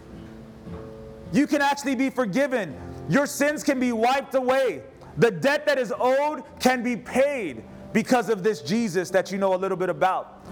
[1.34, 2.93] You can actually be forgiven.
[3.10, 4.82] Your sins can be wiped away.
[5.18, 9.54] The debt that is owed can be paid because of this Jesus that you know
[9.54, 10.46] a little bit about.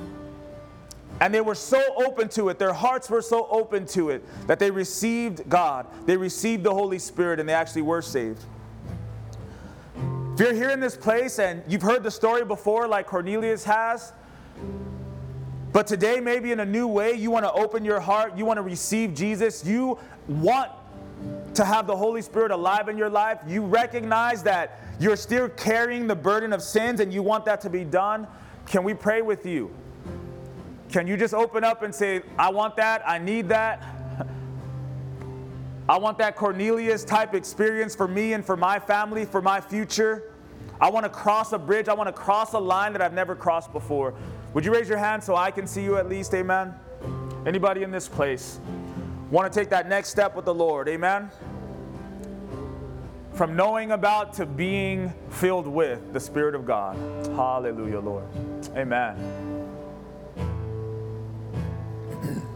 [1.20, 4.58] And they were so open to it, their hearts were so open to it, that
[4.58, 8.44] they received God, they received the Holy Spirit, and they actually were saved.
[10.34, 14.14] If you're here in this place and you've heard the story before, like Cornelius has,
[15.72, 18.58] but today, maybe in a new way, you want to open your heart, you want
[18.58, 19.98] to receive Jesus, you
[20.28, 20.72] want
[21.56, 26.08] to have the Holy Spirit alive in your life, you recognize that you're still carrying
[26.08, 28.28] the burden of sins and you want that to be done,
[28.66, 29.74] can we pray with you?
[30.92, 33.84] Can you just open up and say, I want that, I need that?
[35.90, 40.32] I want that Cornelius type experience for me and for my family, for my future.
[40.80, 41.88] I want to cross a bridge.
[41.88, 44.14] I want to cross a line that I've never crossed before.
[44.54, 46.34] Would you raise your hand so I can see you at least?
[46.34, 46.74] Amen.
[47.46, 48.60] Anybody in this place
[49.32, 50.88] want to take that next step with the Lord?
[50.90, 51.32] Amen.
[53.34, 56.98] From knowing about to being filled with the Spirit of God.
[57.28, 58.26] Hallelujah, Lord.
[58.76, 59.18] Amen.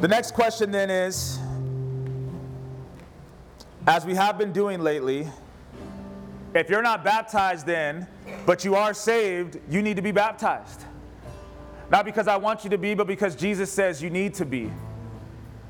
[0.00, 1.38] The next question then is
[3.86, 5.26] as we have been doing lately,
[6.54, 8.06] if you're not baptized then,
[8.44, 10.84] but you are saved, you need to be baptized.
[11.90, 14.70] Not because I want you to be, but because Jesus says you need to be.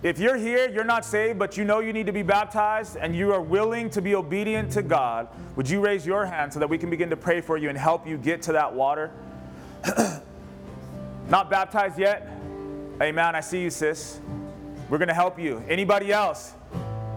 [0.05, 3.17] If you're here, you're not saved, but you know you need to be baptized and
[3.17, 6.69] you are willing to be obedient to God, would you raise your hand so that
[6.69, 9.11] we can begin to pray for you and help you get to that water?
[11.31, 12.29] not baptized yet?
[13.01, 13.35] Amen.
[13.35, 14.21] I see you, sis.
[14.91, 15.65] We're going to help you.
[15.71, 16.53] Anybody else?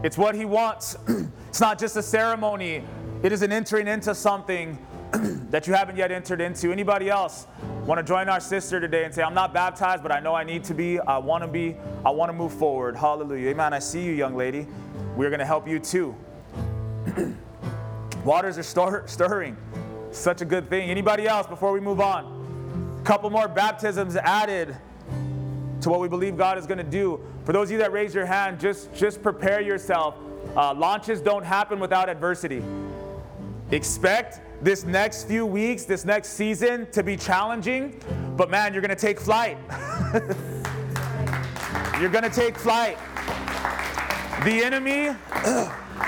[0.02, 0.96] It's what He wants.
[1.50, 2.86] it's not just a ceremony,
[3.22, 4.78] it is an entering into something
[5.50, 6.72] that you haven't yet entered into.
[6.72, 7.48] Anybody else
[7.86, 10.44] want to join our sister today and say, I'm not baptized, but I know I
[10.44, 11.00] need to be.
[11.00, 11.76] I want to be.
[12.06, 12.96] I want to move forward.
[12.96, 13.50] Hallelujah.
[13.50, 13.74] Amen.
[13.74, 14.68] I see you, young lady.
[15.16, 16.16] We're going to help you too.
[18.26, 19.56] Waters are stir- stirring.
[20.12, 20.90] Such a good thing.
[20.90, 22.98] Anybody else before we move on?
[23.00, 24.76] A Couple more baptisms added
[25.82, 27.22] to what we believe God is going to do.
[27.46, 30.16] For those of you that raise your hand, just, just prepare yourself.
[30.56, 32.64] Uh, launches don't happen without adversity.
[33.72, 38.00] Expect this next few weeks, this next season to be challenging,
[38.36, 39.58] but man, you're going to take flight.
[42.00, 42.98] you're going to take flight.
[44.44, 45.08] The enemy,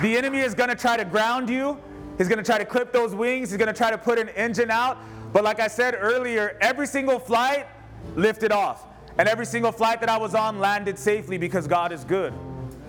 [0.02, 1.78] the enemy is going to try to ground you.
[2.18, 3.50] He's going to try to clip those wings.
[3.50, 4.98] He's going to try to put an engine out.
[5.32, 7.68] But like I said earlier, every single flight
[8.16, 8.86] lifted off.
[9.18, 12.34] And every single flight that I was on landed safely because God is good.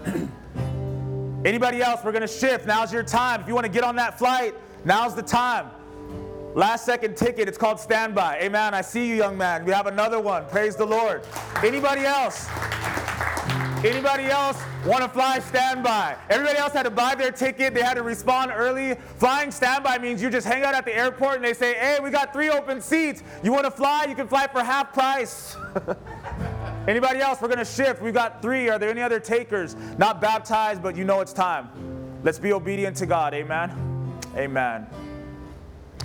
[1.45, 2.01] Anybody else?
[2.05, 2.67] We're going to shift.
[2.67, 3.41] Now's your time.
[3.41, 4.55] If you want to get on that flight,
[4.85, 5.71] now's the time.
[6.55, 8.41] Last second ticket, it's called standby.
[8.41, 8.75] Amen.
[8.75, 9.65] I see you, young man.
[9.65, 10.47] We have another one.
[10.47, 11.25] Praise the Lord.
[11.63, 12.49] Anybody else?
[13.85, 16.17] Anybody else want to fly standby?
[16.29, 17.73] Everybody else had to buy their ticket.
[17.73, 18.97] They had to respond early.
[19.17, 22.11] Flying standby means you just hang out at the airport and they say, hey, we
[22.11, 23.23] got three open seats.
[23.43, 24.07] You want to fly?
[24.09, 25.57] You can fly for half price.
[26.89, 27.41] Anybody else?
[27.41, 28.03] We're going to shift.
[28.03, 28.69] We've got three.
[28.69, 29.77] Are there any other takers?
[29.97, 31.71] Not baptized, but you know it's time.
[32.23, 33.33] Let's be obedient to God.
[33.33, 34.00] Amen.
[34.37, 34.87] Amen.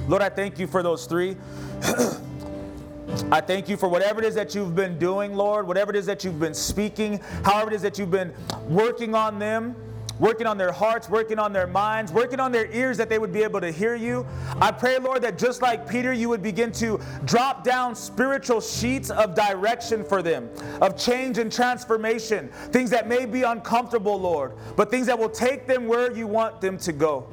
[0.07, 1.37] Lord, I thank you for those three.
[3.31, 6.05] I thank you for whatever it is that you've been doing, Lord, whatever it is
[6.07, 8.33] that you've been speaking, however it is that you've been
[8.67, 9.75] working on them
[10.19, 13.33] working on their hearts, working on their minds, working on their ears that they would
[13.33, 14.25] be able to hear you.
[14.61, 19.09] I pray, Lord, that just like Peter, you would begin to drop down spiritual sheets
[19.09, 20.49] of direction for them,
[20.81, 25.67] of change and transformation, things that may be uncomfortable, Lord, but things that will take
[25.67, 27.27] them where you want them to go.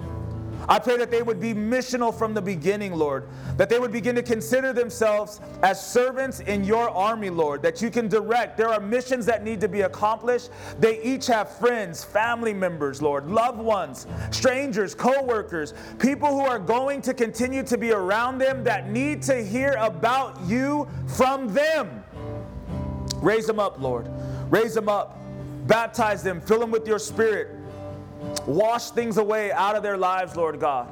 [0.68, 4.14] I pray that they would be missional from the beginning, Lord, that they would begin
[4.14, 8.56] to consider themselves as servants in your army, Lord, that you can direct.
[8.56, 10.50] There are missions that need to be accomplished.
[10.78, 16.58] They each have friends, family members, Lord, loved ones, strangers, co workers, people who are
[16.58, 22.04] going to continue to be around them that need to hear about you from them.
[23.16, 24.08] Raise them up, Lord.
[24.50, 25.18] Raise them up.
[25.66, 27.48] baptize them, fill them with your spirit,
[28.46, 30.88] wash things away out of their lives, Lord God,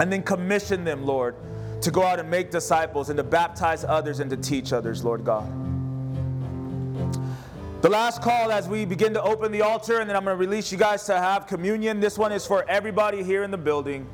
[0.00, 1.36] and then commission them, Lord,
[1.82, 5.24] to go out and make disciples and to baptize others and to teach others, Lord
[5.24, 5.50] God.
[7.82, 10.40] The last call as we begin to open the altar, and then I'm going to
[10.40, 12.00] release you guys to have communion.
[12.00, 14.06] This one is for everybody here in the building.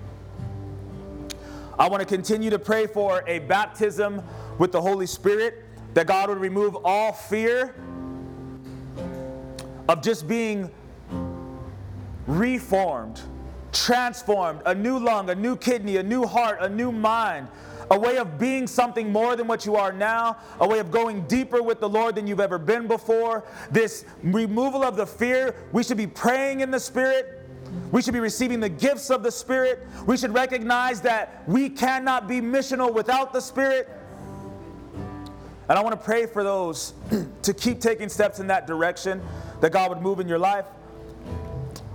[1.78, 4.23] I want to continue to pray for a baptism
[4.59, 5.65] with the Holy Spirit,
[5.95, 7.74] that God would remove all fear
[9.89, 10.70] of just being
[12.31, 13.20] reformed,
[13.73, 17.48] transformed, a new lung, a new kidney, a new heart, a new mind,
[17.90, 21.27] a way of being something more than what you are now, a way of going
[21.27, 23.44] deeper with the Lord than you've ever been before.
[23.73, 27.36] This removal of the fear, we should be praying in the Spirit.
[27.90, 29.85] We should be receiving the gifts of the Spirit.
[30.07, 33.89] We should recognize that we cannot be missional without the Spirit.
[35.69, 36.94] And I want to pray for those
[37.43, 39.20] to keep taking steps in that direction,
[39.61, 40.66] that God would move in your life.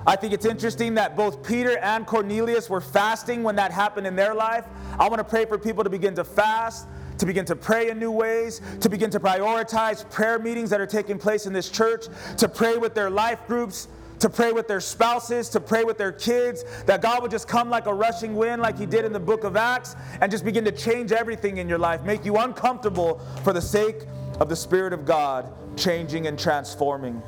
[0.07, 4.15] I think it's interesting that both Peter and Cornelius were fasting when that happened in
[4.15, 4.65] their life.
[4.99, 6.87] I want to pray for people to begin to fast,
[7.17, 10.85] to begin to pray in new ways, to begin to prioritize prayer meetings that are
[10.85, 12.05] taking place in this church,
[12.37, 13.87] to pray with their life groups,
[14.19, 17.69] to pray with their spouses, to pray with their kids, that God would just come
[17.69, 20.63] like a rushing wind, like He did in the book of Acts, and just begin
[20.65, 24.05] to change everything in your life, make you uncomfortable for the sake
[24.39, 27.21] of the Spirit of God changing and transforming.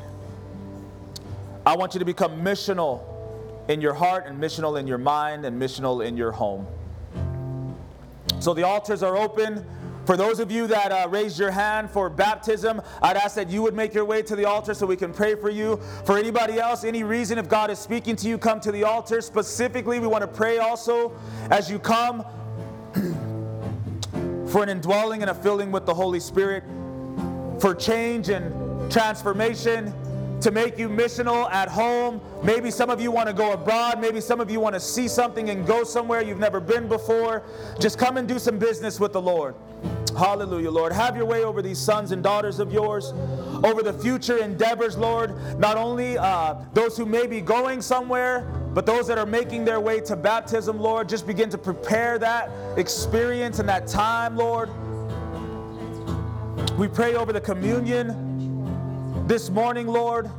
[1.67, 3.01] I want you to become missional
[3.67, 6.65] in your heart, and missional in your mind, and missional in your home.
[8.39, 9.65] So the altars are open.
[10.05, 13.61] For those of you that uh, raised your hand for baptism, I'd ask that you
[13.63, 15.75] would make your way to the altar so we can pray for you.
[16.05, 19.19] For anybody else, any reason if God is speaking to you, come to the altar.
[19.19, 21.19] Specifically, we want to pray also
[21.51, 22.23] as you come
[24.47, 26.63] for an indwelling and a filling with the Holy Spirit,
[27.59, 29.93] for change and transformation
[30.41, 32.21] to make you missional at home.
[32.43, 33.99] Maybe some of you want to go abroad.
[33.99, 37.43] Maybe some of you want to see something and go somewhere you've never been before.
[37.79, 39.55] Just come and do some business with the Lord.
[40.17, 40.91] Hallelujah, Lord.
[40.93, 43.13] Have your way over these sons and daughters of yours,
[43.63, 45.35] over the future endeavors, Lord.
[45.59, 48.41] Not only uh, those who may be going somewhere,
[48.73, 51.09] but those that are making their way to baptism, Lord.
[51.09, 54.69] Just begin to prepare that experience and that time, Lord.
[56.77, 58.26] We pray over the communion
[59.27, 60.29] this morning, Lord.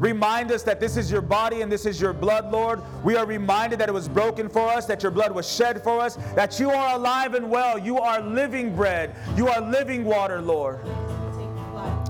[0.00, 2.80] Remind us that this is your body and this is your blood, Lord.
[3.04, 6.00] We are reminded that it was broken for us, that your blood was shed for
[6.00, 7.78] us, that you are alive and well.
[7.78, 9.14] You are living bread.
[9.36, 10.80] You are living water, Lord.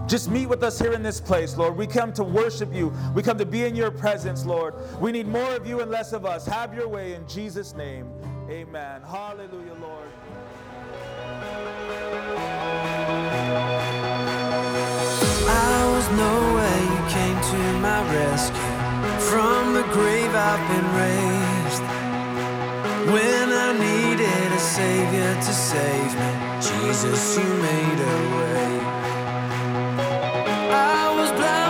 [0.07, 1.77] Just meet with us here in this place, Lord.
[1.77, 2.93] We come to worship you.
[3.15, 4.74] We come to be in your presence, Lord.
[5.01, 6.47] We need more of you and less of us.
[6.47, 8.11] Have your way in Jesus' name.
[8.48, 9.02] Amen.
[9.02, 9.99] Hallelujah, Lord.
[16.01, 18.72] Was nowhere, you came to my rescue.
[19.31, 21.85] From the grave I've been raised.
[23.14, 26.31] When I needed a savior to save me,
[26.68, 28.70] Jesus, you made a way.
[30.97, 31.69] I was blind,